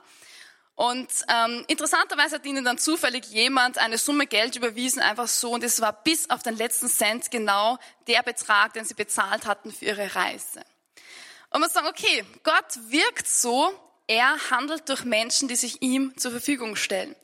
Und 0.76 1.08
ähm, 1.28 1.64
interessanterweise 1.68 2.36
hat 2.36 2.46
ihnen 2.46 2.64
dann 2.64 2.78
zufällig 2.78 3.26
jemand 3.26 3.78
eine 3.78 3.96
Summe 3.96 4.26
Geld 4.26 4.56
überwiesen, 4.56 5.00
einfach 5.00 5.28
so. 5.28 5.52
Und 5.52 5.62
es 5.62 5.80
war 5.80 5.92
bis 5.92 6.30
auf 6.30 6.42
den 6.42 6.56
letzten 6.56 6.88
Cent 6.88 7.30
genau 7.30 7.78
der 8.08 8.22
Betrag, 8.22 8.72
den 8.72 8.84
sie 8.84 8.94
bezahlt 8.94 9.46
hatten 9.46 9.72
für 9.72 9.84
ihre 9.84 10.14
Reise. 10.16 10.64
Und 11.50 11.60
man 11.60 11.70
sagt, 11.70 11.86
okay, 11.86 12.24
Gott 12.42 12.76
wirkt 12.88 13.28
so, 13.28 13.72
er 14.08 14.50
handelt 14.50 14.88
durch 14.88 15.04
Menschen, 15.04 15.46
die 15.46 15.54
sich 15.56 15.80
ihm 15.80 16.16
zur 16.18 16.32
Verfügung 16.32 16.74
stellen. 16.74 17.14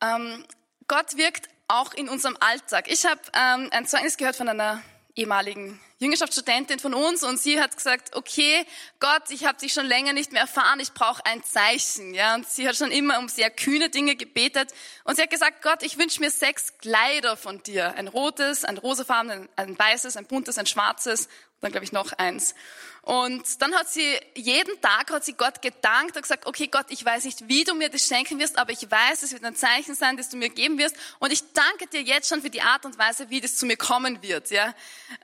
Ähm, 0.00 0.44
Gott 0.88 1.16
wirkt 1.16 1.48
auch 1.68 1.94
in 1.94 2.08
unserem 2.08 2.36
Alltag. 2.40 2.90
Ich 2.90 3.06
habe 3.06 3.20
ähm, 3.32 3.68
ein 3.70 3.86
Zeugnis 3.86 4.16
gehört 4.16 4.34
von 4.34 4.48
einer 4.48 4.82
ehemaligen 5.14 5.80
Jüngerschaftsstudentin 5.98 6.78
von 6.78 6.94
uns 6.94 7.22
und 7.22 7.38
sie 7.38 7.60
hat 7.60 7.76
gesagt, 7.76 8.16
okay, 8.16 8.64
Gott, 9.00 9.24
ich 9.30 9.44
habe 9.44 9.58
dich 9.58 9.72
schon 9.72 9.86
länger 9.86 10.12
nicht 10.12 10.32
mehr 10.32 10.42
erfahren, 10.42 10.80
ich 10.80 10.92
brauche 10.92 11.24
ein 11.26 11.42
Zeichen. 11.44 12.14
Ja, 12.14 12.34
und 12.34 12.48
sie 12.48 12.68
hat 12.68 12.76
schon 12.76 12.90
immer 12.90 13.18
um 13.18 13.28
sehr 13.28 13.50
kühne 13.50 13.90
Dinge 13.90 14.16
gebetet 14.16 14.72
und 15.04 15.16
sie 15.16 15.22
hat 15.22 15.30
gesagt, 15.30 15.62
Gott, 15.62 15.82
ich 15.82 15.98
wünsche 15.98 16.20
mir 16.20 16.30
sechs 16.30 16.78
Kleider 16.78 17.36
von 17.36 17.62
dir, 17.62 17.94
ein 17.94 18.08
rotes, 18.08 18.64
ein 18.64 18.78
rosafarbenes, 18.78 19.48
ein 19.56 19.78
weißes, 19.78 20.16
ein 20.16 20.26
buntes, 20.26 20.58
ein 20.58 20.66
schwarzes 20.66 21.28
dann 21.60 21.72
glaube 21.72 21.84
ich 21.84 21.92
noch 21.92 22.12
eins. 22.12 22.54
Und 23.02 23.62
dann 23.62 23.74
hat 23.74 23.88
sie, 23.88 24.18
jeden 24.34 24.78
Tag 24.82 25.10
hat 25.10 25.24
sie 25.24 25.32
Gott 25.32 25.62
gedankt 25.62 26.16
und 26.16 26.22
gesagt, 26.22 26.46
okay 26.46 26.66
Gott, 26.66 26.86
ich 26.90 27.02
weiß 27.02 27.24
nicht, 27.24 27.48
wie 27.48 27.64
du 27.64 27.74
mir 27.74 27.88
das 27.88 28.06
schenken 28.06 28.38
wirst, 28.38 28.58
aber 28.58 28.72
ich 28.72 28.90
weiß, 28.90 29.22
es 29.22 29.32
wird 29.32 29.42
ein 29.44 29.56
Zeichen 29.56 29.94
sein, 29.94 30.18
das 30.18 30.28
du 30.28 30.36
mir 30.36 30.50
geben 30.50 30.76
wirst. 30.78 30.94
Und 31.18 31.32
ich 31.32 31.42
danke 31.52 31.86
dir 31.86 32.02
jetzt 32.02 32.28
schon 32.28 32.42
für 32.42 32.50
die 32.50 32.60
Art 32.60 32.84
und 32.84 32.98
Weise, 32.98 33.30
wie 33.30 33.40
das 33.40 33.56
zu 33.56 33.64
mir 33.64 33.78
kommen 33.78 34.22
wird, 34.22 34.50
ja. 34.50 34.74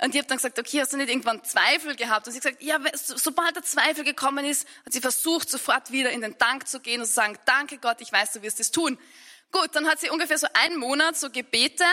Und 0.01 0.15
ich 0.15 0.19
habe 0.19 0.29
dann 0.29 0.39
gesagt, 0.39 0.59
okay, 0.59 0.81
hast 0.81 0.95
du 0.95 0.97
nicht 0.97 1.11
irgendwann 1.11 1.45
Zweifel 1.45 1.97
gehabt? 1.97 2.27
Und 2.27 2.33
sie 2.33 2.41
gesagt, 2.41 2.63
ja, 2.63 2.81
sobald 2.95 3.57
der 3.57 3.63
Zweifel 3.63 4.05
gekommen 4.05 4.47
ist, 4.47 4.67
hat 4.87 4.95
sie 4.95 5.01
versucht, 5.01 5.51
sofort 5.51 5.91
wieder 5.91 6.11
in 6.11 6.23
den 6.23 6.39
Dank 6.39 6.67
zu 6.67 6.81
gehen 6.81 7.01
und 7.01 7.07
zu 7.07 7.13
sagen, 7.13 7.39
danke 7.45 7.77
Gott, 7.77 8.01
ich 8.01 8.11
weiß, 8.11 8.33
du 8.33 8.43
wirst 8.43 8.59
es 8.59 8.71
tun. 8.71 8.99
Gut, 9.53 9.71
dann 9.75 9.87
hat 9.87 10.01
sie 10.01 10.09
ungefähr 10.09 10.39
so 10.39 10.47
einen 10.55 10.79
Monat 10.79 11.17
so 11.17 11.31
gebetet 11.31 11.85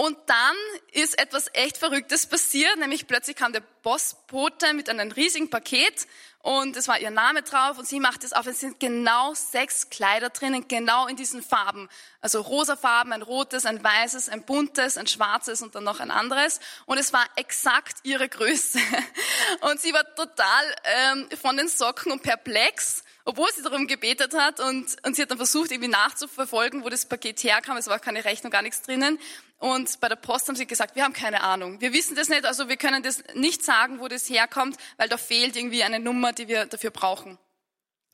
und 0.00 0.16
dann 0.26 0.56
ist 0.92 1.18
etwas 1.18 1.50
echt 1.54 1.76
Verrücktes 1.76 2.26
passiert, 2.26 2.78
nämlich 2.78 3.08
plötzlich 3.08 3.34
kam 3.34 3.52
der 3.52 3.64
Bossbote 3.82 4.72
mit 4.72 4.88
einem 4.88 5.10
riesigen 5.10 5.50
Paket 5.50 6.06
und 6.40 6.76
es 6.76 6.86
war 6.86 7.00
ihr 7.00 7.10
Name 7.10 7.42
drauf 7.42 7.78
und 7.78 7.86
sie 7.86 7.98
macht 7.98 8.22
es 8.22 8.32
auf. 8.32 8.46
Es 8.46 8.60
sind 8.60 8.78
genau 8.78 9.34
sechs 9.34 9.90
Kleider 9.90 10.30
drinnen, 10.30 10.68
genau 10.68 11.08
in 11.08 11.16
diesen 11.16 11.42
Farben. 11.42 11.88
Also 12.20 12.40
rosa 12.40 12.76
Farben, 12.76 13.12
ein 13.12 13.22
rotes, 13.22 13.66
ein 13.66 13.82
weißes, 13.82 14.28
ein 14.28 14.44
buntes, 14.44 14.96
ein 14.96 15.08
schwarzes 15.08 15.62
und 15.62 15.74
dann 15.74 15.82
noch 15.82 15.98
ein 15.98 16.12
anderes. 16.12 16.60
Und 16.86 16.98
es 16.98 17.12
war 17.12 17.26
exakt 17.34 17.96
ihre 18.04 18.28
Größe. 18.28 18.78
Und 19.62 19.80
sie 19.80 19.92
war 19.92 20.04
total 20.14 20.76
ähm, 20.84 21.28
von 21.40 21.56
den 21.56 21.68
Socken 21.68 22.12
und 22.12 22.22
perplex 22.22 23.02
obwohl 23.28 23.52
sie 23.54 23.60
darum 23.60 23.86
gebetet 23.86 24.32
hat 24.32 24.58
und, 24.58 24.96
und 25.04 25.14
sie 25.14 25.20
hat 25.20 25.30
dann 25.30 25.36
versucht, 25.36 25.70
irgendwie 25.70 25.90
nachzuverfolgen, 25.90 26.82
wo 26.82 26.88
das 26.88 27.04
Paket 27.04 27.44
herkam. 27.44 27.76
Es 27.76 27.86
war 27.86 27.98
keine 27.98 28.24
Rechnung, 28.24 28.50
gar 28.50 28.62
nichts 28.62 28.80
drinnen. 28.80 29.18
Und 29.58 30.00
bei 30.00 30.08
der 30.08 30.16
Post 30.16 30.48
haben 30.48 30.56
sie 30.56 30.66
gesagt, 30.66 30.96
wir 30.96 31.04
haben 31.04 31.12
keine 31.12 31.42
Ahnung. 31.42 31.78
Wir 31.82 31.92
wissen 31.92 32.16
das 32.16 32.30
nicht, 32.30 32.46
also 32.46 32.70
wir 32.70 32.78
können 32.78 33.02
das 33.02 33.22
nicht 33.34 33.62
sagen, 33.62 34.00
wo 34.00 34.08
das 34.08 34.30
herkommt, 34.30 34.78
weil 34.96 35.10
da 35.10 35.18
fehlt 35.18 35.56
irgendwie 35.56 35.84
eine 35.84 36.00
Nummer, 36.00 36.32
die 36.32 36.48
wir 36.48 36.64
dafür 36.64 36.88
brauchen. 36.90 37.36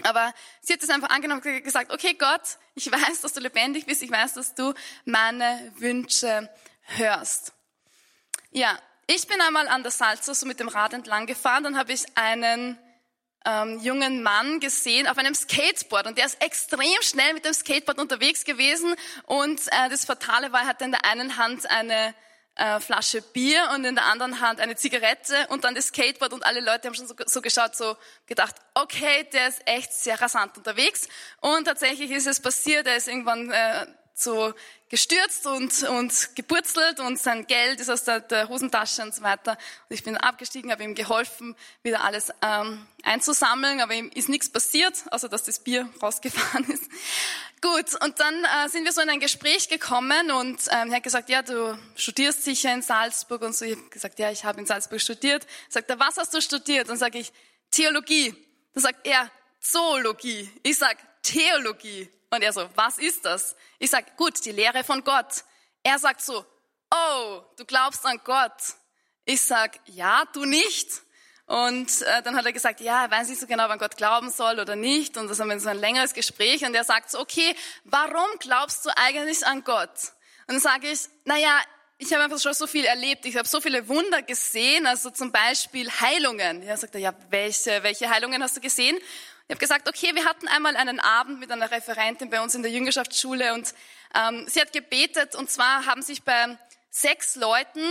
Aber 0.03 0.35
sie 0.63 0.73
hat 0.73 0.83
es 0.83 0.91
einfach 0.91 1.11
angenommen 1.11 1.43
und 1.45 1.63
gesagt, 1.63 1.93
okay 1.93 2.15
Gott, 2.15 2.43
ich 2.75 2.91
weiß, 2.91 3.21
dass 3.21 3.35
du 3.35 3.41
lebendig 3.41 3.87
bist, 3.87 4.03
ich 4.03 4.11
weiß, 4.11 4.35
dass 4.35 4.57
du 4.57 4.75
meine 5.05 5.73
Wünsche 5.77 6.51
hörst. 6.97 7.53
Ja, 8.51 8.77
ich 9.07 9.29
bin 9.29 9.41
einmal 9.41 9.69
an 9.69 9.85
der 9.85 9.93
Salza 9.93 10.35
so 10.35 10.45
mit 10.45 10.59
dem 10.59 10.67
Rad 10.67 10.93
entlang 10.93 11.27
gefahren, 11.27 11.63
dann 11.63 11.79
habe 11.79 11.93
ich 11.93 12.05
einen 12.17 12.81
ähm, 13.45 13.79
jungen 13.81 14.23
Mann 14.23 14.61
gesehen 14.61 15.07
auf 15.07 15.19
einem 15.19 15.35
Skateboard. 15.35 16.07
Und 16.07 16.19
der 16.19 16.27
ist 16.27 16.43
extrem 16.43 17.03
schnell 17.03 17.35
mit 17.35 17.45
dem 17.45 17.53
Skateboard 17.53 17.99
unterwegs 17.99 18.45
gewesen. 18.45 18.95
Und 19.25 19.61
äh, 19.69 19.89
das 19.91 20.05
Fatale 20.05 20.53
war, 20.53 20.63
er 20.63 20.67
hatte 20.67 20.85
in 20.85 20.93
der 20.93 21.05
einen 21.05 21.37
Hand 21.37 21.69
eine 21.71 22.15
äh, 22.57 22.81
Flasche 22.81 23.21
Bier 23.21 23.71
und 23.75 23.85
in 23.85 23.97
der 23.97 24.07
anderen 24.07 24.41
Hand 24.41 24.61
eine 24.61 24.77
Zigarette 24.77 25.47
und 25.49 25.65
dann 25.65 25.75
das 25.75 25.89
Skateboard. 25.89 26.33
Und 26.33 26.45
alle 26.45 26.61
Leute 26.61 26.89
haben 26.89 26.95
schon 26.95 27.07
so, 27.07 27.15
so 27.27 27.41
geschaut, 27.41 27.77
so 27.77 27.97
gedacht, 28.27 28.55
okay, 28.75 29.29
der 29.33 29.49
ist 29.49 29.63
echt 29.67 29.93
sehr 29.93 30.21
rasant 30.21 30.57
unterwegs. 30.57 31.09
Und 31.41 31.65
tatsächlich 31.65 32.11
ist 32.11 32.27
es 32.27 32.41
passiert, 32.41 32.87
er 32.87 32.97
ist 32.97 33.09
irgendwann 33.09 33.51
äh, 33.51 33.87
so 34.15 34.55
gestürzt 34.89 35.45
und, 35.47 35.83
und 35.83 36.37
gepurzelt 36.37 37.01
und 37.01 37.19
sein 37.19 37.49
Geld 37.49 37.81
ist 37.81 37.91
aus 37.91 38.05
der, 38.05 38.21
der 38.21 38.49
Hosentasche 38.49 39.03
und 39.03 39.13
so 39.13 39.23
weiter. 39.23 39.59
Und 39.89 39.95
ich 39.95 40.05
bin 40.05 40.17
abgestiegen, 40.17 40.71
habe 40.71 40.85
ihm 40.85 40.95
geholfen, 40.95 41.57
wieder 41.83 42.05
alles 42.05 42.33
ähm, 42.41 42.87
einzusammeln, 43.03 43.81
aber 43.81 43.95
ihm 43.95 44.11
ist 44.15 44.29
nichts 44.29 44.49
passiert, 44.49 44.95
außer 45.11 45.29
dass 45.29 45.43
das 45.43 45.59
Bier 45.59 45.89
rausgefahren 46.01 46.65
ist. 46.71 46.85
Gut, 47.61 48.01
und 48.05 48.21
dann 48.21 48.45
äh, 48.45 48.69
sind 48.69 48.85
wir 48.85 48.93
so 48.93 49.01
in 49.01 49.11
ein 49.11 49.19
Gespräch 49.21 49.69
gekommen 49.69 50.31
und 50.31 50.61
ähm, 50.71 50.91
er 50.91 50.97
hat 50.97 51.03
gesagt, 51.03 51.29
ja, 51.29 51.43
du 51.43 51.77
studierst 51.97 52.45
sicher 52.45 52.73
in 52.73 52.83
Salzburg 52.83 53.43
und 53.43 53.57
so. 53.57 53.65
Ich 53.65 53.77
habe 53.77 53.89
gesagt, 53.89 54.19
ja, 54.21 54.31
ich 54.31 54.45
habe 54.45 54.61
in 54.61 54.67
Salzburg 54.67 55.01
studiert. 55.01 55.45
Sagt 55.69 55.91
er, 55.91 55.99
was 55.99 56.19
hast 56.19 56.33
du 56.35 56.41
studiert? 56.41 56.89
Dann 56.89 56.99
sage 56.99 57.19
ich, 57.19 57.33
Theologie. 57.73 58.33
Dann 58.75 58.83
sagt 58.83 59.07
er, 59.07 59.29
Zoologie. 59.61 60.49
Ich 60.63 60.79
sag 60.79 60.99
Theologie. 61.23 62.09
Und 62.35 62.43
er 62.43 62.53
so, 62.53 62.69
was 62.75 62.99
ist 62.99 63.25
das? 63.25 63.57
Ich 63.79 63.91
sag, 63.91 64.17
gut, 64.17 64.45
die 64.45 64.53
Lehre 64.53 64.85
von 64.85 65.03
Gott. 65.05 65.45
Er 65.83 65.99
sagt 65.99 66.21
so, 66.23 66.45
oh, 66.91 67.43
du 67.57 67.65
glaubst 67.65 68.05
an 68.05 68.21
Gott. 68.25 68.53
Ich 69.25 69.41
sag, 69.41 69.79
ja, 69.87 70.25
du 70.33 70.45
nicht. 70.45 70.89
Und 71.47 72.03
äh, 72.03 72.23
dann 72.23 72.37
hat 72.37 72.47
er 72.47 72.53
gesagt, 72.53 72.81
ja, 72.81 73.05
er 73.05 73.11
weiß 73.11 73.29
nicht 73.29 73.41
so 73.41 73.47
genau, 73.47 73.69
wann 73.69 73.79
Gott 73.79 73.97
glauben 73.97 74.31
soll 74.31 74.59
oder 74.59 74.77
nicht. 74.77 75.17
Und 75.17 75.29
das 75.29 75.41
haben 75.41 75.51
wir 75.51 75.61
so 75.61 75.69
ein 75.69 75.79
längeres 75.79 76.15
Gespräch. 76.15 76.65
Und 76.65 76.75
er 76.75 76.85
sagt 76.85 77.11
so, 77.11 77.21
okay, 77.21 77.55
warum 77.85 78.39
glaubst 78.39 78.85
du 78.87 78.91
eigentlich 78.97 79.47
an 79.47 79.63
Gott? 79.63 79.91
Und 80.47 80.55
dann 80.55 80.61
sage 80.61 80.91
ich, 80.91 81.01
naja, 81.25 81.61
ich 81.99 82.13
habe 82.13 82.25
einfach 82.25 82.41
schon 82.41 82.55
so 82.55 82.67
viel 82.67 82.85
erlebt. 82.85 83.25
Ich 83.27 83.37
habe 83.37 83.47
so 83.47 83.61
viele 83.61 83.87
Wunder 83.89 84.23
gesehen, 84.23 84.87
also 84.87 85.11
zum 85.11 85.31
Beispiel 85.31 85.91
Heilungen. 85.91 86.63
Ja, 86.63 86.77
sagt 86.77 86.95
er, 86.95 87.01
ja, 87.01 87.15
welche, 87.31 87.83
welche 87.83 88.09
Heilungen 88.09 88.43
hast 88.43 88.57
du 88.57 88.61
gesehen? 88.61 88.99
Ich 89.47 89.53
habe 89.53 89.61
gesagt, 89.61 89.89
okay, 89.89 90.15
wir 90.15 90.25
hatten 90.25 90.49
einmal 90.49 90.75
einen 90.75 91.01
Abend 91.01 91.39
mit 91.39 91.51
einer 91.51 91.71
Referentin 91.71 92.31
bei 92.31 92.41
uns 92.41 92.55
in 92.55 92.63
der 92.63 92.73
Jüngerschaftsschule 92.73 93.53
und 93.53 93.75
ähm, 94.15 94.47
sie 94.49 94.59
hat 94.59 94.73
gebetet 94.73 95.35
und 95.35 95.51
zwar 95.51 95.85
haben 95.85 96.01
sich 96.01 96.23
bei 96.23 96.57
sechs 96.91 97.37
Leuten 97.37 97.83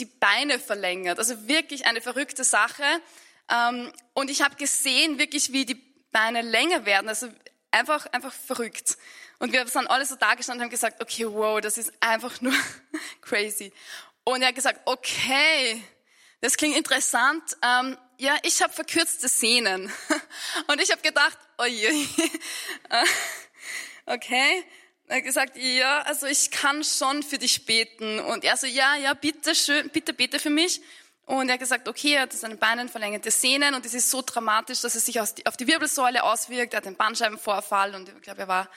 die 0.00 0.06
Beine 0.06 0.58
verlängert. 0.58 1.20
Also 1.20 1.46
wirklich 1.46 1.86
eine 1.86 2.00
verrückte 2.00 2.42
Sache. 2.42 2.82
Ähm, 3.48 3.92
und 4.14 4.30
ich 4.30 4.42
habe 4.42 4.56
gesehen, 4.56 5.18
wirklich, 5.18 5.52
wie 5.52 5.64
die 5.64 5.80
Beine 6.10 6.42
länger 6.42 6.86
werden. 6.86 7.08
Also 7.08 7.28
einfach, 7.70 8.06
einfach 8.06 8.32
verrückt. 8.32 8.96
Und 9.38 9.52
wir 9.52 9.66
sind 9.68 9.86
alle 9.86 10.06
so 10.06 10.16
da 10.16 10.34
gestanden 10.34 10.60
und 10.60 10.64
haben 10.64 10.70
gesagt, 10.70 11.00
okay, 11.00 11.26
wow, 11.28 11.60
das 11.60 11.78
ist 11.78 11.92
einfach 12.00 12.40
nur 12.40 12.54
crazy. 13.20 13.72
Und 14.24 14.42
er 14.42 14.48
hat 14.48 14.54
gesagt, 14.56 14.80
okay, 14.86 15.82
das 16.40 16.56
klingt 16.56 16.76
interessant. 16.76 17.42
Ähm, 17.62 17.96
ja, 18.18 18.36
ich 18.42 18.62
habe 18.62 18.72
verkürzte 18.72 19.28
Sehnen. 19.28 19.92
Und 20.66 20.80
ich 20.80 20.90
habe 20.90 21.02
gedacht, 21.02 21.38
oje, 21.58 21.90
okay. 24.06 24.64
Er 25.08 25.18
hat 25.18 25.24
gesagt, 25.24 25.56
ja, 25.56 26.02
also 26.02 26.26
ich 26.26 26.50
kann 26.50 26.82
schon 26.82 27.22
für 27.22 27.38
dich 27.38 27.64
beten. 27.64 28.18
Und 28.18 28.44
er 28.44 28.56
so, 28.56 28.66
ja, 28.66 28.96
ja, 28.96 29.14
bitte 29.14 29.54
schön, 29.54 29.88
bitte 29.90 30.12
bete 30.12 30.40
für 30.40 30.50
mich. 30.50 30.80
Und 31.26 31.48
er 31.48 31.54
hat 31.54 31.60
gesagt, 31.60 31.88
okay, 31.88 32.14
er 32.14 32.22
hat 32.22 32.32
seine 32.32 32.56
Beine 32.56 32.88
verlängerte 32.88 33.30
Sehnen 33.30 33.74
und 33.74 33.84
es 33.84 33.94
ist 33.94 34.10
so 34.10 34.22
dramatisch, 34.24 34.80
dass 34.82 34.94
es 34.94 35.06
sich 35.06 35.20
auf 35.20 35.32
die 35.34 35.66
Wirbelsäule 35.66 36.22
auswirkt. 36.22 36.72
Er 36.72 36.78
hat 36.78 36.86
einen 36.86 36.96
Bandscheibenvorfall 36.96 37.94
und 37.96 38.08
ich 38.08 38.22
glaube, 38.22 38.42
er 38.42 38.48
war 38.48 38.70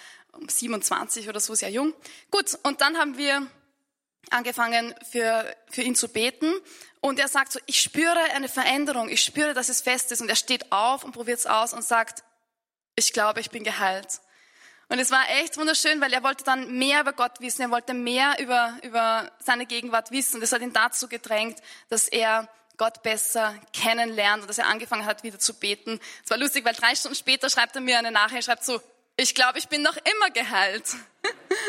27 0.48 1.30
oder 1.30 1.40
so, 1.40 1.54
sehr 1.54 1.70
jung. 1.70 1.94
Gut, 2.32 2.58
und 2.64 2.82
dann 2.82 2.98
haben 2.98 3.18
wir 3.18 3.46
angefangen 4.32 4.96
für, 5.10 5.46
für 5.70 5.82
ihn 5.82 5.96
zu 5.96 6.10
beten. 6.10 6.54
Und 7.02 7.20
er 7.20 7.28
sagt 7.28 7.52
so, 7.52 7.60
ich 7.66 7.82
spüre 7.82 8.20
eine 8.36 8.50
Veränderung, 8.50 9.10
ich 9.10 9.24
spüre, 9.24 9.54
dass 9.54 9.70
es 9.70 9.82
fest 9.82 10.12
ist. 10.12 10.22
Und 10.22 10.30
er 10.30 10.36
steht 10.36 10.72
auf 10.72 11.04
und 11.04 11.14
probiert 11.14 11.40
es 11.40 11.46
aus 11.46 11.74
und 11.74 11.84
sagt, 11.84 12.24
ich 12.96 13.14
glaube, 13.14 13.40
ich 13.40 13.50
bin 13.50 13.64
geheilt. 13.64 14.20
Und 14.90 15.00
es 15.00 15.12
war 15.12 15.24
echt 15.42 15.58
wunderschön, 15.58 16.02
weil 16.02 16.12
er 16.12 16.24
wollte 16.24 16.44
dann 16.44 16.78
mehr 16.78 17.02
über 17.02 17.14
Gott 17.14 17.40
wissen, 17.40 17.62
er 17.62 17.70
wollte 17.70 17.94
mehr 17.94 18.38
über, 18.40 18.76
über 18.82 19.32
seine 19.40 19.68
Gegenwart 19.68 20.12
wissen. 20.12 20.36
Und 20.36 20.42
das 20.42 20.52
hat 20.52 20.62
ihn 20.62 20.74
dazu 20.74 21.08
gedrängt, 21.08 21.60
dass 21.90 22.08
er 22.08 22.50
Gott 22.78 23.04
besser 23.04 23.54
kennenlernt 23.72 24.42
und 24.42 24.48
dass 24.48 24.58
er 24.58 24.68
angefangen 24.68 25.06
hat, 25.06 25.24
wieder 25.24 25.38
zu 25.38 25.54
beten. 25.54 26.00
Es 26.24 26.32
war 26.32 26.38
lustig, 26.38 26.66
weil 26.66 26.74
drei 26.74 26.96
Stunden 26.96 27.16
später 27.16 27.50
schreibt 27.50 27.76
er 27.76 27.82
mir 27.82 28.00
eine 28.00 28.12
Nachricht, 28.12 28.46
schreibt 28.46 28.66
so, 28.66 28.82
ich 29.16 29.36
glaube, 29.36 29.60
ich 29.60 29.68
bin 29.68 29.82
noch 29.84 29.98
immer 29.98 30.30
geheilt. 30.32 30.86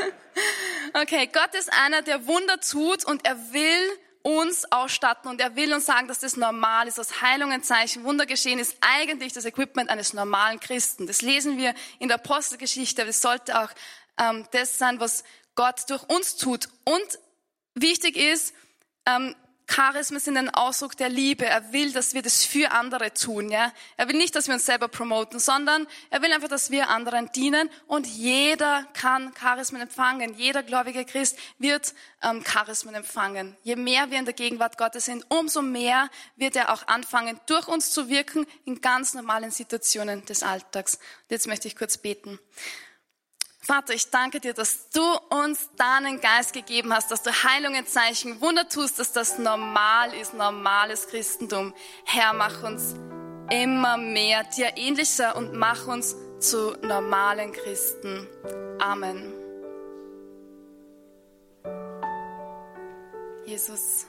okay, 0.95 1.27
Gott 1.27 1.55
ist 1.55 1.71
einer, 1.73 2.01
der 2.03 2.27
Wunder 2.27 2.61
tut 2.61 3.05
und 3.05 3.27
er 3.27 3.37
will 3.53 3.99
uns 4.23 4.71
ausstatten 4.71 5.31
und 5.31 5.41
er 5.41 5.57
will 5.57 5.73
uns 5.73 5.87
sagen, 5.87 6.09
dass 6.09 6.19
das 6.19 6.37
normal 6.37 6.89
ist, 6.89 6.99
dass 6.99 7.23
Heilung 7.23 7.53
ein 7.53 7.63
Zeichen, 7.63 8.05
Wunder 8.05 8.27
geschehen 8.27 8.59
ist 8.59 8.77
eigentlich 8.81 9.33
das 9.33 9.45
Equipment 9.45 9.89
eines 9.89 10.13
normalen 10.13 10.61
Christen. 10.61 11.07
Das 11.07 11.23
lesen 11.23 11.57
wir 11.57 11.75
in 11.99 12.09
der 12.09 12.17
Apostelgeschichte, 12.17 13.03
aber 13.03 13.09
das 13.09 13.23
sollte 13.23 13.61
auch 13.61 13.71
ähm, 14.19 14.47
das 14.53 14.79
sein, 14.79 15.01
was 15.01 15.25
Gott 15.55 15.89
durch 15.89 16.03
uns 16.05 16.37
tut. 16.37 16.69
Und 16.85 17.19
wichtig 17.75 18.17
ist, 18.17 18.55
ähm, 19.07 19.35
Charismen 19.71 20.19
sind 20.19 20.37
ein 20.37 20.51
Ausdruck 20.51 20.97
der 20.97 21.09
Liebe. 21.09 21.47
Er 21.47 21.73
will, 21.73 21.93
dass 21.93 22.13
wir 22.13 22.23
das 22.23 22.45
für 22.45 22.73
andere 22.73 23.15
tun. 23.15 23.51
Ja? 23.51 23.73
Er 23.97 24.09
will 24.09 24.17
nicht, 24.17 24.35
dass 24.35 24.49
wir 24.49 24.55
uns 24.55 24.67
selber 24.67 24.89
promoten, 24.89 25.39
sondern 25.39 25.87
er 26.11 26.23
will 26.23 26.33
einfach, 26.33 26.49
dass 26.49 26.73
wir 26.73 26.89
anderen 26.89 27.31
dienen. 27.33 27.71
Und 27.87 28.09
jeder 28.09 28.85
kann 28.95 29.33
Charismen 29.33 29.81
empfangen. 29.81 30.35
Jeder 30.37 30.65
gläubige 30.65 31.05
Christ 31.05 31.39
wird 31.59 31.95
ähm, 32.21 32.43
Charismen 32.43 32.97
empfangen. 32.97 33.57
Je 33.63 33.77
mehr 33.77 34.11
wir 34.11 34.19
in 34.19 34.25
der 34.25 34.35
Gegenwart 34.35 34.77
Gottes 34.77 35.05
sind, 35.05 35.25
umso 35.29 35.63
mehr 35.63 36.11
wird 36.35 36.57
er 36.57 36.73
auch 36.73 36.89
anfangen, 36.89 37.39
durch 37.47 37.69
uns 37.69 37.93
zu 37.93 38.09
wirken 38.09 38.47
in 38.65 38.81
ganz 38.81 39.15
normalen 39.15 39.53
Situationen 39.53 40.25
des 40.25 40.43
Alltags. 40.43 40.97
Und 40.97 41.31
jetzt 41.31 41.47
möchte 41.47 41.69
ich 41.69 41.77
kurz 41.77 41.97
beten. 41.97 42.41
Vater, 43.71 43.95
ich 43.95 44.11
danke 44.11 44.41
dir, 44.41 44.53
dass 44.53 44.89
du 44.89 45.01
uns 45.29 45.71
deinen 45.77 46.21
Geist 46.21 46.53
gegeben 46.53 46.93
hast, 46.93 47.13
dass 47.13 47.23
du 47.23 47.31
Heilungen, 47.31 47.87
Zeichen, 47.87 48.41
Wunder 48.41 48.69
tust, 48.69 48.99
dass 48.99 49.13
das 49.13 49.39
normal 49.39 50.13
ist, 50.13 50.35
normales 50.35 51.07
Christentum. 51.07 51.73
Herr, 52.05 52.33
mach 52.33 52.65
uns 52.65 52.97
immer 53.49 53.97
mehr 53.97 54.43
dir 54.43 54.77
ähnlicher 54.77 55.37
und 55.37 55.55
mach 55.55 55.87
uns 55.87 56.17
zu 56.41 56.77
normalen 56.83 57.53
Christen. 57.53 58.27
Amen. 58.81 59.33
Jesus, 63.47 64.05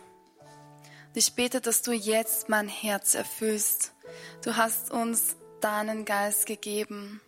ich 1.13 1.35
bete, 1.35 1.61
dass 1.61 1.83
du 1.83 1.91
jetzt 1.91 2.49
mein 2.49 2.67
Herz 2.67 3.13
erfüllst. 3.13 3.93
Du 4.43 4.57
hast 4.57 4.89
uns 4.89 5.35
deinen 5.59 6.03
Geist 6.05 6.47
gegeben. 6.47 7.21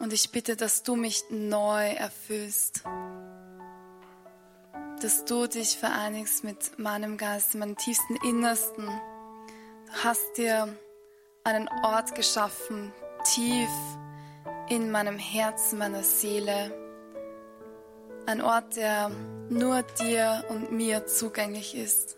Und 0.00 0.14
ich 0.14 0.32
bitte, 0.32 0.56
dass 0.56 0.82
du 0.82 0.96
mich 0.96 1.24
neu 1.28 1.90
erfüllst. 1.90 2.82
Dass 5.02 5.26
du 5.26 5.46
dich 5.46 5.76
vereinigst 5.76 6.42
mit 6.42 6.78
meinem 6.78 7.18
Geist, 7.18 7.54
meinem 7.54 7.76
tiefsten 7.76 8.16
Innersten. 8.24 8.86
Du 8.86 9.92
hast 10.02 10.38
dir 10.38 10.74
einen 11.44 11.68
Ort 11.84 12.14
geschaffen, 12.14 12.92
tief 13.24 13.68
in 14.70 14.90
meinem 14.90 15.18
Herzen, 15.18 15.78
meiner 15.78 16.02
Seele. 16.02 16.72
Ein 18.24 18.40
Ort, 18.40 18.76
der 18.76 19.10
nur 19.50 19.82
dir 19.82 20.46
und 20.48 20.72
mir 20.72 21.06
zugänglich 21.06 21.74
ist. 21.76 22.16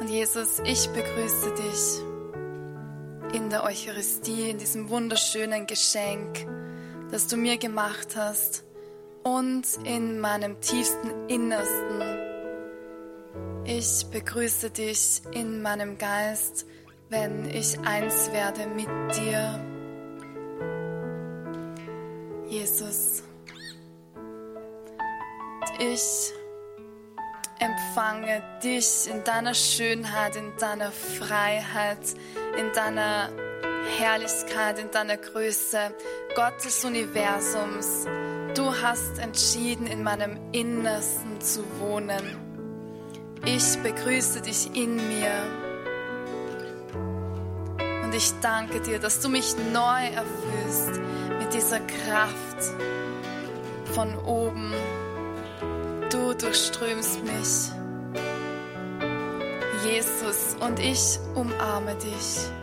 Und 0.00 0.08
Jesus, 0.08 0.60
ich 0.64 0.88
begrüße 0.88 1.54
dich 1.54 2.07
in 3.32 3.50
der 3.50 3.64
Eucharistie, 3.64 4.50
in 4.50 4.58
diesem 4.58 4.88
wunderschönen 4.88 5.66
Geschenk, 5.66 6.46
das 7.10 7.26
du 7.26 7.36
mir 7.36 7.58
gemacht 7.58 8.16
hast 8.16 8.64
und 9.22 9.66
in 9.84 10.18
meinem 10.20 10.60
tiefsten 10.60 11.28
Innersten. 11.28 12.02
Ich 13.64 14.06
begrüße 14.10 14.70
dich 14.70 15.20
in 15.32 15.60
meinem 15.60 15.98
Geist, 15.98 16.66
wenn 17.10 17.48
ich 17.50 17.78
eins 17.80 18.32
werde 18.32 18.66
mit 18.66 18.88
dir. 19.16 19.60
Jesus, 22.48 23.22
ich 25.78 26.32
empfange 27.60 28.42
dich 28.62 29.08
in 29.08 29.24
deiner 29.24 29.54
Schönheit, 29.54 30.36
in 30.36 30.56
deiner 30.58 30.92
Freiheit, 30.92 31.98
in 32.58 32.72
deiner 32.72 33.30
Herrlichkeit, 33.98 34.78
in 34.78 34.90
deiner 34.90 35.16
Größe, 35.16 35.78
Gott 36.34 36.64
des 36.64 36.84
Universums. 36.84 38.06
Du 38.54 38.74
hast 38.82 39.18
entschieden, 39.18 39.86
in 39.86 40.02
meinem 40.02 40.38
Innersten 40.52 41.40
zu 41.40 41.62
wohnen. 41.80 42.36
Ich 43.44 43.78
begrüße 43.78 44.40
dich 44.42 44.74
in 44.76 44.96
mir. 44.96 45.32
Und 48.02 48.14
ich 48.14 48.32
danke 48.40 48.80
dir, 48.80 48.98
dass 48.98 49.20
du 49.20 49.28
mich 49.28 49.54
neu 49.72 50.06
erfüllst 50.06 51.00
mit 51.38 51.52
dieser 51.52 51.80
Kraft 51.80 52.74
von 53.94 54.16
oben 54.18 54.72
durchströmst 56.38 57.22
mich. 57.24 57.72
Jesus, 59.84 60.56
und 60.60 60.78
ich 60.78 61.18
umarme 61.34 61.94
dich. 61.96 62.57